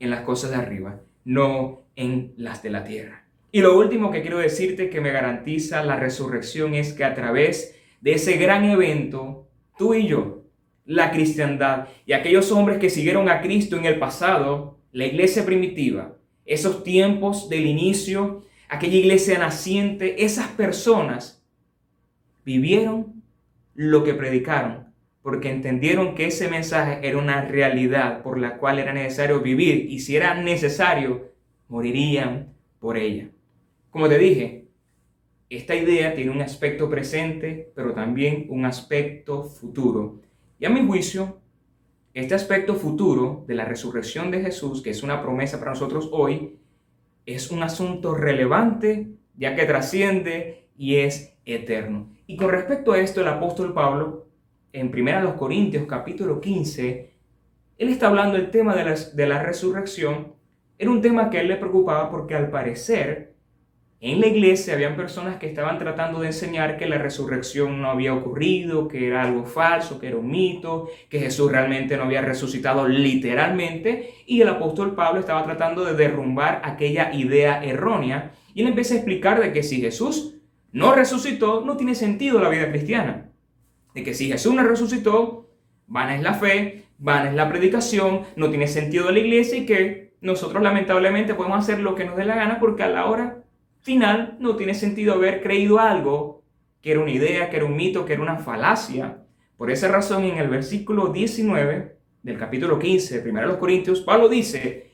en 0.00 0.10
las 0.10 0.22
cosas 0.22 0.50
de 0.50 0.56
arriba, 0.56 1.00
no 1.24 1.84
en 1.96 2.34
las 2.36 2.62
de 2.62 2.70
la 2.70 2.84
tierra. 2.84 3.24
Y 3.52 3.62
lo 3.62 3.78
último 3.78 4.10
que 4.10 4.20
quiero 4.20 4.38
decirte 4.38 4.90
que 4.90 5.00
me 5.00 5.12
garantiza 5.12 5.82
la 5.84 5.96
resurrección 5.96 6.74
es 6.74 6.92
que 6.92 7.04
a 7.04 7.14
través 7.14 7.76
de 8.00 8.12
ese 8.12 8.36
gran 8.36 8.64
evento 8.64 9.48
tú 9.78 9.94
y 9.94 10.06
yo, 10.08 10.42
la 10.84 11.12
cristiandad 11.12 11.86
y 12.04 12.12
aquellos 12.12 12.50
hombres 12.50 12.78
que 12.78 12.90
siguieron 12.90 13.28
a 13.28 13.40
Cristo 13.40 13.76
en 13.76 13.84
el 13.84 13.98
pasado, 13.98 14.78
la 14.90 15.06
iglesia 15.06 15.46
primitiva, 15.46 16.16
esos 16.44 16.82
tiempos 16.82 17.48
del 17.48 17.66
inicio, 17.66 18.42
aquella 18.68 18.96
iglesia 18.96 19.38
naciente, 19.38 20.24
esas 20.24 20.48
personas 20.48 21.46
vivieron 22.44 23.22
lo 23.74 24.02
que 24.02 24.14
predicaron, 24.14 24.87
porque 25.28 25.50
entendieron 25.50 26.14
que 26.14 26.24
ese 26.24 26.48
mensaje 26.48 27.06
era 27.06 27.18
una 27.18 27.42
realidad 27.42 28.22
por 28.22 28.38
la 28.38 28.56
cual 28.56 28.78
era 28.78 28.94
necesario 28.94 29.40
vivir 29.40 29.84
y 29.90 30.00
si 30.00 30.16
era 30.16 30.32
necesario, 30.32 31.32
morirían 31.68 32.54
por 32.78 32.96
ella. 32.96 33.28
Como 33.90 34.08
te 34.08 34.16
dije, 34.16 34.68
esta 35.50 35.76
idea 35.76 36.14
tiene 36.14 36.30
un 36.30 36.40
aspecto 36.40 36.88
presente, 36.88 37.70
pero 37.74 37.92
también 37.92 38.46
un 38.48 38.64
aspecto 38.64 39.44
futuro. 39.44 40.22
Y 40.58 40.64
a 40.64 40.70
mi 40.70 40.86
juicio, 40.86 41.40
este 42.14 42.34
aspecto 42.34 42.74
futuro 42.74 43.44
de 43.46 43.54
la 43.54 43.66
resurrección 43.66 44.30
de 44.30 44.40
Jesús, 44.40 44.80
que 44.80 44.88
es 44.88 45.02
una 45.02 45.20
promesa 45.20 45.58
para 45.58 45.72
nosotros 45.72 46.08
hoy, 46.10 46.56
es 47.26 47.50
un 47.50 47.62
asunto 47.62 48.14
relevante, 48.14 49.08
ya 49.36 49.54
que 49.54 49.66
trasciende 49.66 50.68
y 50.78 50.96
es 50.96 51.34
eterno. 51.44 52.08
Y 52.26 52.38
con 52.38 52.48
respecto 52.48 52.92
a 52.92 52.98
esto, 52.98 53.20
el 53.20 53.28
apóstol 53.28 53.74
Pablo, 53.74 54.27
en 54.72 54.92
1 54.94 55.36
Corintios 55.36 55.86
capítulo 55.86 56.40
15, 56.40 57.10
él 57.78 57.88
está 57.88 58.08
hablando 58.08 58.36
del 58.36 58.50
tema 58.50 58.74
de 58.74 58.84
la, 58.84 58.94
de 58.94 59.26
la 59.26 59.42
resurrección. 59.42 60.34
Era 60.78 60.90
un 60.90 61.00
tema 61.00 61.30
que 61.30 61.38
a 61.38 61.40
él 61.40 61.48
le 61.48 61.56
preocupaba 61.56 62.10
porque 62.10 62.34
al 62.34 62.50
parecer 62.50 63.28
en 64.00 64.20
la 64.20 64.28
iglesia 64.28 64.74
habían 64.74 64.94
personas 64.94 65.38
que 65.38 65.48
estaban 65.48 65.76
tratando 65.76 66.20
de 66.20 66.28
enseñar 66.28 66.76
que 66.76 66.86
la 66.86 66.98
resurrección 66.98 67.82
no 67.82 67.90
había 67.90 68.14
ocurrido, 68.14 68.86
que 68.86 69.08
era 69.08 69.24
algo 69.24 69.44
falso, 69.44 69.98
que 69.98 70.06
era 70.06 70.16
un 70.16 70.30
mito, 70.30 70.88
que 71.08 71.18
Jesús 71.18 71.50
realmente 71.50 71.96
no 71.96 72.04
había 72.04 72.22
resucitado 72.22 72.86
literalmente, 72.86 74.14
y 74.24 74.40
el 74.40 74.48
apóstol 74.48 74.94
Pablo 74.94 75.18
estaba 75.18 75.42
tratando 75.42 75.84
de 75.84 75.94
derrumbar 75.94 76.62
aquella 76.64 77.12
idea 77.12 77.64
errónea, 77.64 78.30
y 78.54 78.62
él 78.62 78.68
empieza 78.68 78.94
a 78.94 78.98
explicar 78.98 79.40
de 79.40 79.52
que 79.52 79.64
si 79.64 79.80
Jesús 79.80 80.36
no 80.70 80.94
resucitó, 80.94 81.64
no 81.64 81.76
tiene 81.76 81.96
sentido 81.96 82.40
la 82.40 82.50
vida 82.50 82.70
cristiana. 82.70 83.27
De 83.94 84.02
que 84.02 84.14
si 84.14 84.28
Jesús 84.28 84.54
no 84.54 84.62
resucitó, 84.62 85.50
vana 85.86 86.16
es 86.16 86.22
la 86.22 86.34
fe, 86.34 86.84
vana 86.98 87.30
es 87.30 87.34
la 87.34 87.48
predicación, 87.48 88.22
no 88.36 88.50
tiene 88.50 88.66
sentido 88.66 89.10
la 89.10 89.18
iglesia 89.18 89.58
y 89.58 89.66
que 89.66 90.14
nosotros 90.20 90.62
lamentablemente 90.62 91.34
podemos 91.34 91.58
hacer 91.58 91.80
lo 91.80 91.94
que 91.94 92.04
nos 92.04 92.16
dé 92.16 92.24
la 92.24 92.36
gana 92.36 92.58
porque 92.58 92.82
a 92.82 92.88
la 92.88 93.06
hora 93.06 93.44
final 93.82 94.36
no 94.40 94.56
tiene 94.56 94.74
sentido 94.74 95.14
haber 95.14 95.42
creído 95.42 95.78
algo 95.78 96.42
que 96.82 96.92
era 96.92 97.00
una 97.00 97.10
idea, 97.10 97.50
que 97.50 97.56
era 97.56 97.64
un 97.64 97.76
mito, 97.76 98.04
que 98.04 98.12
era 98.12 98.22
una 98.22 98.38
falacia. 98.38 99.24
Por 99.56 99.70
esa 99.70 99.88
razón, 99.88 100.24
en 100.24 100.38
el 100.38 100.48
versículo 100.48 101.08
19 101.08 101.96
del 102.22 102.38
capítulo 102.38 102.78
15 102.78 103.20
de 103.20 103.30
1 103.30 103.58
Corintios, 103.58 104.00
Pablo 104.00 104.28
dice, 104.28 104.92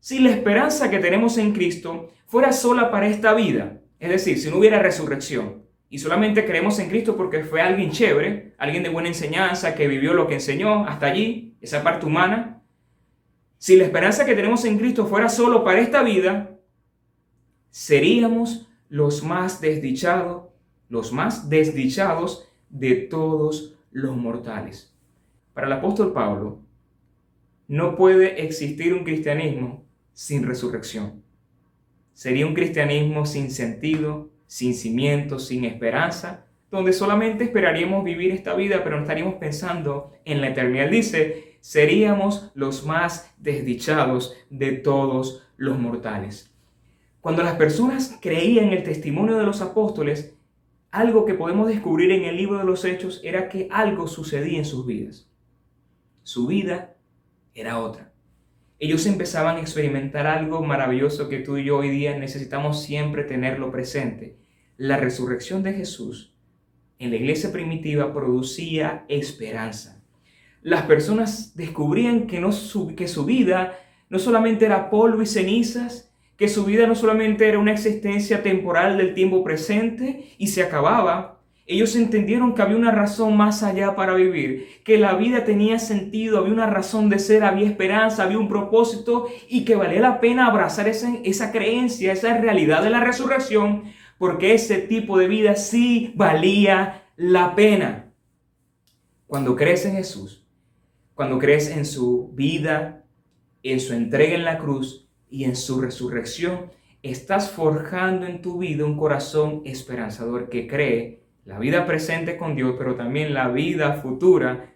si 0.00 0.18
la 0.18 0.30
esperanza 0.30 0.90
que 0.90 0.98
tenemos 0.98 1.38
en 1.38 1.52
Cristo 1.52 2.08
fuera 2.26 2.52
sola 2.52 2.90
para 2.90 3.08
esta 3.08 3.34
vida, 3.34 3.80
es 3.98 4.08
decir, 4.08 4.38
si 4.38 4.50
no 4.50 4.56
hubiera 4.56 4.80
resurrección, 4.80 5.64
y 5.90 5.98
solamente 5.98 6.46
creemos 6.46 6.78
en 6.78 6.88
Cristo 6.88 7.16
porque 7.16 7.42
fue 7.42 7.60
alguien 7.60 7.90
chévere, 7.90 8.54
alguien 8.58 8.84
de 8.84 8.88
buena 8.88 9.08
enseñanza, 9.08 9.74
que 9.74 9.88
vivió 9.88 10.14
lo 10.14 10.28
que 10.28 10.34
enseñó 10.34 10.86
hasta 10.86 11.06
allí, 11.06 11.56
esa 11.60 11.82
parte 11.82 12.06
humana, 12.06 12.62
si 13.58 13.76
la 13.76 13.84
esperanza 13.84 14.24
que 14.24 14.36
tenemos 14.36 14.64
en 14.64 14.78
Cristo 14.78 15.06
fuera 15.06 15.28
solo 15.28 15.64
para 15.64 15.80
esta 15.80 16.02
vida, 16.02 16.56
seríamos 17.70 18.70
los 18.88 19.22
más 19.22 19.60
desdichados, 19.60 20.48
los 20.88 21.12
más 21.12 21.50
desdichados 21.50 22.48
de 22.70 22.94
todos 22.94 23.76
los 23.90 24.16
mortales. 24.16 24.96
Para 25.52 25.66
el 25.66 25.72
apóstol 25.74 26.12
Pablo, 26.12 26.60
no 27.66 27.96
puede 27.96 28.44
existir 28.44 28.94
un 28.94 29.04
cristianismo 29.04 29.84
sin 30.12 30.46
resurrección. 30.46 31.22
Sería 32.14 32.46
un 32.46 32.54
cristianismo 32.54 33.26
sin 33.26 33.50
sentido, 33.50 34.29
sin 34.50 34.74
cimientos, 34.74 35.46
sin 35.46 35.64
esperanza, 35.64 36.44
donde 36.72 36.92
solamente 36.92 37.44
esperaríamos 37.44 38.02
vivir 38.02 38.32
esta 38.32 38.54
vida, 38.54 38.82
pero 38.82 38.96
no 38.96 39.02
estaríamos 39.02 39.34
pensando 39.34 40.10
en 40.24 40.40
la 40.40 40.48
eternidad. 40.48 40.90
dice, 40.90 41.56
seríamos 41.60 42.50
los 42.54 42.84
más 42.84 43.32
desdichados 43.38 44.34
de 44.50 44.72
todos 44.72 45.46
los 45.56 45.78
mortales. 45.78 46.52
Cuando 47.20 47.44
las 47.44 47.54
personas 47.54 48.18
creían 48.20 48.72
el 48.72 48.82
testimonio 48.82 49.38
de 49.38 49.44
los 49.44 49.60
apóstoles, 49.60 50.34
algo 50.90 51.24
que 51.24 51.34
podemos 51.34 51.68
descubrir 51.68 52.10
en 52.10 52.24
el 52.24 52.36
libro 52.36 52.58
de 52.58 52.64
los 52.64 52.84
Hechos 52.84 53.20
era 53.22 53.48
que 53.48 53.68
algo 53.70 54.08
sucedía 54.08 54.58
en 54.58 54.64
sus 54.64 54.84
vidas. 54.84 55.30
Su 56.24 56.48
vida 56.48 56.96
era 57.54 57.78
otra. 57.78 58.09
Ellos 58.82 59.04
empezaban 59.04 59.56
a 59.56 59.60
experimentar 59.60 60.26
algo 60.26 60.64
maravilloso 60.64 61.28
que 61.28 61.40
tú 61.40 61.58
y 61.58 61.64
yo 61.64 61.76
hoy 61.76 61.90
día 61.90 62.18
necesitamos 62.18 62.82
siempre 62.82 63.24
tenerlo 63.24 63.70
presente. 63.70 64.38
La 64.78 64.96
resurrección 64.96 65.62
de 65.62 65.74
Jesús 65.74 66.34
en 66.98 67.10
la 67.10 67.16
iglesia 67.16 67.52
primitiva 67.52 68.14
producía 68.14 69.04
esperanza. 69.08 70.02
Las 70.62 70.82
personas 70.84 71.54
descubrían 71.54 72.26
que, 72.26 72.40
no, 72.40 72.50
que 72.96 73.06
su 73.06 73.24
vida 73.26 73.78
no 74.08 74.18
solamente 74.18 74.64
era 74.64 74.88
polvo 74.88 75.20
y 75.20 75.26
cenizas, 75.26 76.14
que 76.38 76.48
su 76.48 76.64
vida 76.64 76.86
no 76.86 76.94
solamente 76.94 77.46
era 77.46 77.58
una 77.58 77.72
existencia 77.72 78.42
temporal 78.42 78.96
del 78.96 79.12
tiempo 79.12 79.44
presente 79.44 80.34
y 80.38 80.46
se 80.46 80.62
acababa, 80.62 81.39
ellos 81.72 81.96
entendieron 81.96 82.54
que 82.54 82.62
había 82.62 82.76
una 82.76 82.90
razón 82.90 83.36
más 83.36 83.62
allá 83.62 83.94
para 83.94 84.14
vivir, 84.14 84.80
que 84.84 84.98
la 84.98 85.14
vida 85.14 85.44
tenía 85.44 85.78
sentido, 85.78 86.38
había 86.38 86.52
una 86.52 86.66
razón 86.66 87.08
de 87.08 87.18
ser, 87.18 87.44
había 87.44 87.68
esperanza, 87.68 88.24
había 88.24 88.38
un 88.38 88.48
propósito 88.48 89.28
y 89.48 89.64
que 89.64 89.76
valía 89.76 90.00
la 90.00 90.20
pena 90.20 90.46
abrazar 90.46 90.88
esa, 90.88 91.14
esa 91.24 91.52
creencia, 91.52 92.12
esa 92.12 92.36
realidad 92.36 92.82
de 92.82 92.90
la 92.90 93.00
resurrección, 93.00 93.84
porque 94.18 94.54
ese 94.54 94.78
tipo 94.78 95.16
de 95.18 95.28
vida 95.28 95.56
sí 95.56 96.12
valía 96.16 97.04
la 97.16 97.54
pena. 97.54 98.12
Cuando 99.26 99.56
crees 99.56 99.86
en 99.86 99.94
Jesús, 99.94 100.44
cuando 101.14 101.38
crees 101.38 101.68
en 101.68 101.84
su 101.84 102.30
vida, 102.34 103.04
en 103.62 103.80
su 103.80 103.94
entrega 103.94 104.34
en 104.34 104.44
la 104.44 104.58
cruz, 104.58 105.10
y 105.30 105.44
en 105.44 105.56
su 105.56 105.80
resurrección, 105.80 106.72
estás 107.02 107.50
forjando 107.50 108.26
en 108.26 108.42
tu 108.42 108.58
vida 108.58 108.84
un 108.84 108.96
corazón 108.96 109.62
esperanzador 109.64 110.50
que 110.50 110.66
cree 110.66 111.19
la 111.44 111.58
vida 111.58 111.86
presente 111.86 112.36
con 112.36 112.54
Dios, 112.54 112.74
pero 112.78 112.94
también 112.94 113.34
la 113.34 113.48
vida 113.48 113.94
futura 113.94 114.72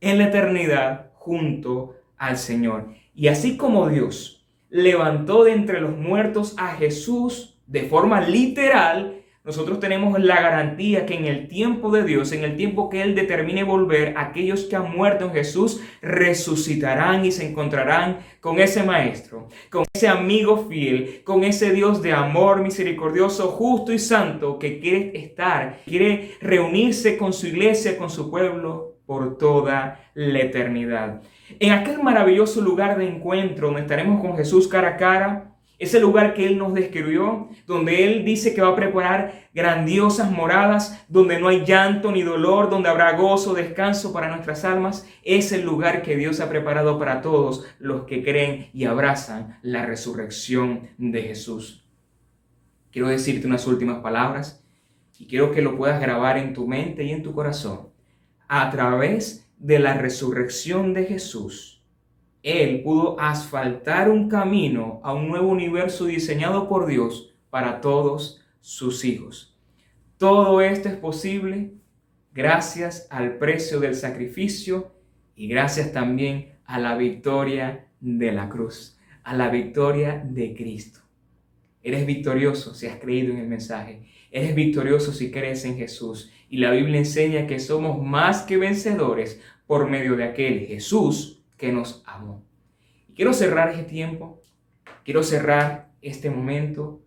en 0.00 0.18
la 0.18 0.26
eternidad 0.26 1.10
junto 1.14 1.96
al 2.16 2.36
Señor. 2.36 2.88
Y 3.14 3.28
así 3.28 3.56
como 3.56 3.88
Dios 3.88 4.46
levantó 4.70 5.44
de 5.44 5.52
entre 5.52 5.80
los 5.80 5.96
muertos 5.96 6.54
a 6.58 6.74
Jesús 6.76 7.58
de 7.66 7.82
forma 7.82 8.20
literal, 8.20 9.17
nosotros 9.48 9.80
tenemos 9.80 10.20
la 10.20 10.42
garantía 10.42 11.06
que 11.06 11.14
en 11.14 11.24
el 11.24 11.48
tiempo 11.48 11.90
de 11.90 12.04
Dios, 12.04 12.32
en 12.32 12.44
el 12.44 12.54
tiempo 12.54 12.90
que 12.90 13.00
Él 13.00 13.14
determine 13.14 13.62
volver, 13.62 14.12
aquellos 14.18 14.64
que 14.64 14.76
han 14.76 14.94
muerto 14.94 15.24
en 15.24 15.32
Jesús 15.32 15.80
resucitarán 16.02 17.24
y 17.24 17.32
se 17.32 17.48
encontrarán 17.48 18.18
con 18.40 18.58
ese 18.58 18.82
Maestro, 18.82 19.48
con 19.70 19.86
ese 19.94 20.06
amigo 20.06 20.66
fiel, 20.68 21.22
con 21.24 21.44
ese 21.44 21.72
Dios 21.72 22.02
de 22.02 22.12
amor 22.12 22.60
misericordioso, 22.60 23.48
justo 23.48 23.90
y 23.90 23.98
santo 23.98 24.58
que 24.58 24.80
quiere 24.80 25.18
estar, 25.18 25.78
quiere 25.86 26.32
reunirse 26.42 27.16
con 27.16 27.32
su 27.32 27.46
iglesia, 27.46 27.96
con 27.96 28.10
su 28.10 28.30
pueblo 28.30 28.98
por 29.06 29.38
toda 29.38 30.10
la 30.12 30.40
eternidad. 30.40 31.22
En 31.58 31.72
aquel 31.72 32.02
maravilloso 32.02 32.60
lugar 32.60 32.98
de 32.98 33.08
encuentro 33.08 33.68
donde 33.68 33.80
estaremos 33.80 34.20
con 34.20 34.36
Jesús 34.36 34.68
cara 34.68 34.88
a 34.88 34.96
cara, 34.98 35.47
ese 35.78 36.00
lugar 36.00 36.34
que 36.34 36.46
Él 36.46 36.58
nos 36.58 36.74
describió, 36.74 37.48
donde 37.66 38.04
Él 38.04 38.24
dice 38.24 38.52
que 38.52 38.60
va 38.60 38.68
a 38.68 38.76
preparar 38.76 39.48
grandiosas 39.54 40.30
moradas, 40.30 41.04
donde 41.08 41.38
no 41.38 41.48
hay 41.48 41.64
llanto 41.64 42.10
ni 42.10 42.22
dolor, 42.22 42.68
donde 42.68 42.88
habrá 42.88 43.16
gozo, 43.16 43.54
descanso 43.54 44.12
para 44.12 44.28
nuestras 44.28 44.64
almas, 44.64 45.06
es 45.22 45.52
el 45.52 45.64
lugar 45.64 46.02
que 46.02 46.16
Dios 46.16 46.40
ha 46.40 46.48
preparado 46.48 46.98
para 46.98 47.22
todos 47.22 47.64
los 47.78 48.04
que 48.04 48.24
creen 48.24 48.70
y 48.72 48.84
abrazan 48.86 49.58
la 49.62 49.86
resurrección 49.86 50.88
de 50.98 51.22
Jesús. 51.22 51.84
Quiero 52.90 53.08
decirte 53.08 53.46
unas 53.46 53.66
últimas 53.66 53.98
palabras 53.98 54.64
y 55.18 55.26
quiero 55.26 55.52
que 55.52 55.62
lo 55.62 55.76
puedas 55.76 56.00
grabar 56.00 56.38
en 56.38 56.54
tu 56.54 56.66
mente 56.66 57.04
y 57.04 57.12
en 57.12 57.22
tu 57.22 57.32
corazón. 57.32 57.88
A 58.48 58.70
través 58.70 59.48
de 59.58 59.78
la 59.78 59.94
resurrección 59.94 60.94
de 60.94 61.04
Jesús, 61.04 61.77
él 62.42 62.82
pudo 62.82 63.18
asfaltar 63.20 64.10
un 64.10 64.28
camino 64.28 65.00
a 65.02 65.12
un 65.12 65.28
nuevo 65.28 65.48
universo 65.48 66.06
diseñado 66.06 66.68
por 66.68 66.86
Dios 66.86 67.34
para 67.50 67.80
todos 67.80 68.44
sus 68.60 69.04
hijos. 69.04 69.56
Todo 70.18 70.60
esto 70.60 70.88
es 70.88 70.96
posible 70.96 71.72
gracias 72.32 73.06
al 73.10 73.38
precio 73.38 73.80
del 73.80 73.94
sacrificio 73.94 74.92
y 75.34 75.48
gracias 75.48 75.92
también 75.92 76.58
a 76.64 76.78
la 76.78 76.96
victoria 76.96 77.88
de 78.00 78.32
la 78.32 78.48
cruz, 78.48 78.98
a 79.24 79.34
la 79.34 79.48
victoria 79.48 80.22
de 80.24 80.54
Cristo. 80.54 81.00
Eres 81.82 82.06
victorioso 82.06 82.74
si 82.74 82.86
has 82.86 82.98
creído 82.98 83.32
en 83.32 83.38
el 83.38 83.48
mensaje. 83.48 84.02
Eres 84.30 84.54
victorioso 84.54 85.12
si 85.12 85.30
crees 85.30 85.64
en 85.64 85.76
Jesús. 85.76 86.30
Y 86.50 86.58
la 86.58 86.70
Biblia 86.72 86.98
enseña 86.98 87.46
que 87.46 87.60
somos 87.60 88.02
más 88.04 88.42
que 88.42 88.56
vencedores 88.56 89.40
por 89.66 89.88
medio 89.88 90.16
de 90.16 90.24
aquel 90.24 90.66
Jesús 90.66 91.37
que 91.58 91.72
nos 91.72 92.02
amó. 92.06 92.46
Y 93.08 93.12
quiero 93.12 93.34
cerrar 93.34 93.70
este 93.70 93.82
tiempo, 93.82 94.40
quiero 95.04 95.22
cerrar 95.22 95.90
este 96.00 96.30
momento 96.30 97.02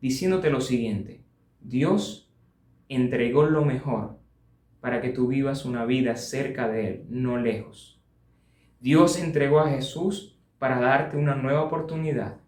diciéndote 0.00 0.48
lo 0.48 0.60
siguiente. 0.60 1.22
Dios 1.60 2.32
entregó 2.88 3.44
lo 3.44 3.64
mejor 3.64 4.18
para 4.80 5.00
que 5.00 5.10
tú 5.10 5.28
vivas 5.28 5.64
una 5.64 5.84
vida 5.84 6.16
cerca 6.16 6.68
de 6.68 6.88
Él, 6.88 7.06
no 7.08 7.36
lejos. 7.36 8.00
Dios 8.80 9.18
entregó 9.18 9.60
a 9.60 9.70
Jesús 9.70 10.38
para 10.58 10.80
darte 10.80 11.16
una 11.16 11.34
nueva 11.34 11.62
oportunidad. 11.62 12.38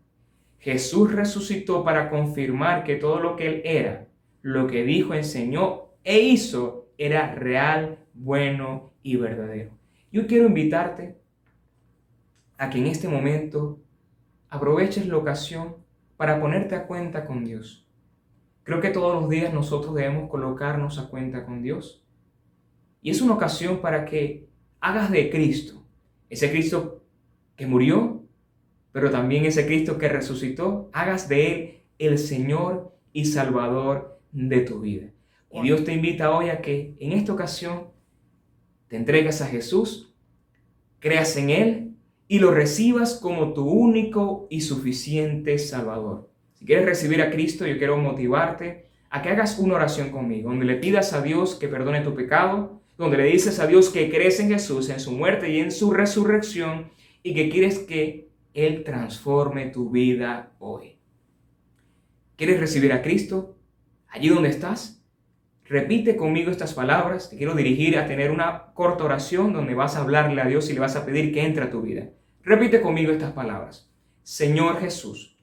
Jesús 0.58 1.12
resucitó 1.12 1.84
para 1.84 2.10
confirmar 2.10 2.84
que 2.84 2.96
todo 2.96 3.20
lo 3.20 3.36
que 3.36 3.46
Él 3.46 3.62
era, 3.64 4.08
lo 4.42 4.66
que 4.66 4.82
dijo, 4.84 5.14
enseñó 5.14 5.90
e 6.02 6.20
hizo, 6.20 6.88
era 6.98 7.34
real, 7.34 7.98
bueno 8.14 8.92
y 9.02 9.16
verdadero. 9.16 9.70
Yo 10.10 10.26
quiero 10.26 10.46
invitarte 10.46 11.16
a 12.58 12.70
que 12.70 12.78
en 12.78 12.86
este 12.86 13.08
momento 13.08 13.80
aproveches 14.48 15.06
la 15.06 15.16
ocasión 15.16 15.76
para 16.16 16.40
ponerte 16.40 16.74
a 16.74 16.86
cuenta 16.86 17.24
con 17.24 17.44
Dios. 17.44 17.86
Creo 18.62 18.80
que 18.80 18.90
todos 18.90 19.20
los 19.20 19.28
días 19.28 19.52
nosotros 19.52 19.94
debemos 19.94 20.30
colocarnos 20.30 20.98
a 20.98 21.08
cuenta 21.08 21.44
con 21.44 21.62
Dios. 21.62 22.04
Y 23.02 23.10
es 23.10 23.20
una 23.20 23.34
ocasión 23.34 23.80
para 23.80 24.04
que 24.04 24.48
hagas 24.80 25.10
de 25.10 25.30
Cristo, 25.30 25.84
ese 26.30 26.50
Cristo 26.50 27.02
que 27.56 27.66
murió, 27.66 28.24
pero 28.92 29.10
también 29.10 29.44
ese 29.44 29.66
Cristo 29.66 29.98
que 29.98 30.08
resucitó, 30.08 30.88
hagas 30.92 31.28
de 31.28 31.46
Él 31.46 31.80
el 31.98 32.18
Señor 32.18 32.96
y 33.12 33.26
Salvador 33.26 34.20
de 34.32 34.60
tu 34.60 34.80
vida. 34.80 35.10
Y 35.50 35.62
Dios 35.62 35.84
te 35.84 35.92
invita 35.92 36.34
hoy 36.34 36.48
a 36.48 36.60
que 36.60 36.96
en 36.98 37.12
esta 37.12 37.32
ocasión 37.32 37.88
te 38.88 38.96
entregues 38.96 39.40
a 39.42 39.46
Jesús, 39.46 40.14
creas 40.98 41.36
en 41.36 41.50
Él 41.50 41.83
y 42.28 42.38
lo 42.38 42.50
recibas 42.50 43.14
como 43.14 43.52
tu 43.52 43.64
único 43.64 44.46
y 44.50 44.62
suficiente 44.62 45.58
Salvador. 45.58 46.30
Si 46.54 46.64
quieres 46.64 46.86
recibir 46.86 47.20
a 47.20 47.30
Cristo, 47.30 47.66
yo 47.66 47.78
quiero 47.78 47.96
motivarte 47.98 48.86
a 49.10 49.22
que 49.22 49.30
hagas 49.30 49.58
una 49.58 49.74
oración 49.74 50.10
conmigo, 50.10 50.50
donde 50.50 50.64
le 50.64 50.76
pidas 50.76 51.12
a 51.12 51.22
Dios 51.22 51.54
que 51.54 51.68
perdone 51.68 52.00
tu 52.00 52.14
pecado, 52.14 52.80
donde 52.96 53.18
le 53.18 53.24
dices 53.24 53.60
a 53.60 53.66
Dios 53.66 53.90
que 53.90 54.10
crees 54.10 54.40
en 54.40 54.48
Jesús, 54.48 54.88
en 54.88 55.00
su 55.00 55.12
muerte 55.12 55.50
y 55.50 55.60
en 55.60 55.70
su 55.70 55.92
resurrección, 55.92 56.90
y 57.22 57.34
que 57.34 57.48
quieres 57.48 57.78
que 57.78 58.30
Él 58.54 58.84
transforme 58.84 59.66
tu 59.66 59.90
vida 59.90 60.52
hoy. 60.58 60.98
¿Quieres 62.36 62.58
recibir 62.58 62.92
a 62.92 63.02
Cristo? 63.02 63.56
Allí 64.08 64.28
donde 64.28 64.48
estás, 64.48 65.03
repite 65.74 66.16
conmigo 66.16 66.52
estas 66.52 66.72
palabras. 66.72 67.28
Te 67.28 67.36
quiero 67.36 67.56
dirigir 67.56 67.98
a 67.98 68.06
tener 68.06 68.30
una 68.30 68.72
corta 68.74 69.02
oración 69.02 69.52
donde 69.52 69.74
vas 69.74 69.96
a 69.96 70.02
hablarle 70.02 70.40
a 70.40 70.46
Dios 70.46 70.70
y 70.70 70.72
le 70.72 70.78
vas 70.78 70.94
a 70.94 71.04
pedir 71.04 71.34
que 71.34 71.44
entre 71.44 71.64
a 71.64 71.70
tu 71.70 71.82
vida. 71.82 72.10
Repite 72.44 72.80
conmigo 72.80 73.10
estas 73.10 73.32
palabras. 73.32 73.92
Señor 74.22 74.78
Jesús, 74.78 75.36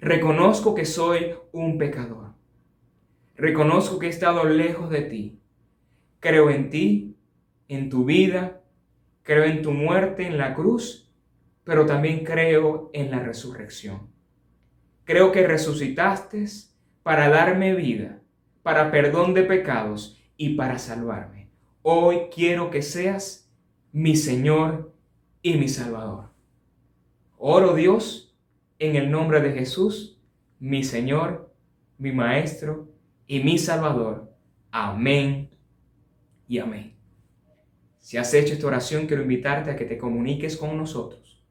reconozco 0.00 0.74
que 0.74 0.84
soy 0.84 1.34
un 1.52 1.78
pecador. 1.78 2.34
Reconozco 3.36 4.00
que 4.00 4.06
he 4.06 4.10
estado 4.10 4.42
lejos 4.44 4.90
de 4.90 5.02
ti. 5.02 5.38
Creo 6.18 6.50
en 6.50 6.68
ti, 6.68 7.16
en 7.68 7.88
tu 7.88 8.04
vida, 8.04 8.62
creo 9.22 9.44
en 9.44 9.62
tu 9.62 9.70
muerte 9.70 10.26
en 10.26 10.38
la 10.38 10.54
cruz, 10.54 11.14
pero 11.62 11.86
también 11.86 12.24
creo 12.24 12.90
en 12.92 13.12
la 13.12 13.20
resurrección. 13.20 14.10
Creo 15.04 15.30
que 15.30 15.46
resucitaste 15.46 16.46
para 17.04 17.28
darme 17.28 17.76
vida, 17.76 18.19
para 18.62 18.90
perdón 18.90 19.34
de 19.34 19.42
pecados 19.42 20.20
y 20.36 20.54
para 20.54 20.78
salvarme. 20.78 21.48
Hoy 21.82 22.28
quiero 22.34 22.70
que 22.70 22.82
seas 22.82 23.50
mi 23.92 24.16
Señor 24.16 24.94
y 25.42 25.54
mi 25.54 25.68
Salvador. 25.68 26.30
Oro 27.38 27.74
Dios 27.74 28.36
en 28.78 28.96
el 28.96 29.10
nombre 29.10 29.40
de 29.40 29.52
Jesús, 29.52 30.20
mi 30.58 30.84
Señor, 30.84 31.54
mi 31.98 32.12
Maestro 32.12 32.88
y 33.26 33.40
mi 33.40 33.58
Salvador. 33.58 34.32
Amén 34.70 35.50
y 36.46 36.58
amén. 36.58 36.94
Si 37.98 38.16
has 38.16 38.32
hecho 38.34 38.54
esta 38.54 38.66
oración, 38.66 39.06
quiero 39.06 39.22
invitarte 39.22 39.70
a 39.70 39.76
que 39.76 39.84
te 39.84 39.98
comuniques 39.98 40.56
con 40.56 40.76
nosotros. 40.76 41.42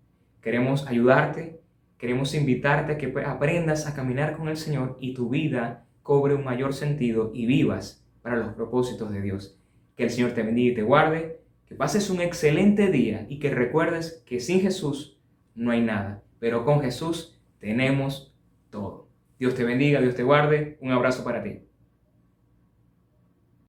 Queremos 0.42 0.88
ayudarte 0.88 1.60
queremos 2.00 2.34
invitarte 2.34 2.94
a 2.94 2.98
que 2.98 3.14
aprendas 3.26 3.86
a 3.86 3.94
caminar 3.94 4.38
con 4.38 4.48
el 4.48 4.58
Señor 4.58 4.98
y 5.00 5.14
tu 5.14 5.30
vida 5.30 5.86
cobre 6.10 6.34
un 6.34 6.44
mayor 6.44 6.74
sentido 6.74 7.30
y 7.36 7.46
vivas 7.46 8.04
para 8.24 8.38
los 8.38 8.56
propósitos 8.56 9.12
de 9.12 9.22
Dios. 9.22 9.60
Que 9.96 10.06
el 10.06 10.10
Señor 10.10 10.32
te 10.32 10.42
bendiga 10.42 10.72
y 10.72 10.74
te 10.74 10.82
guarde, 10.82 11.42
que 11.68 11.76
pases 11.76 12.10
un 12.10 12.20
excelente 12.20 12.90
día 12.90 13.28
y 13.30 13.38
que 13.38 13.54
recuerdes 13.54 14.24
que 14.26 14.40
sin 14.40 14.60
Jesús 14.60 15.20
no 15.54 15.70
hay 15.70 15.82
nada, 15.82 16.24
pero 16.40 16.66
con 16.66 16.82
Jesús 16.82 17.40
tenemos 17.60 18.34
todo. 18.72 19.08
Dios 19.38 19.54
te 19.54 19.64
bendiga, 19.64 20.02
Dios 20.02 20.16
te 20.16 20.24
guarde, 20.24 20.80
un 20.82 20.90
abrazo 20.90 21.24
para 21.24 21.44
ti. 21.44 21.60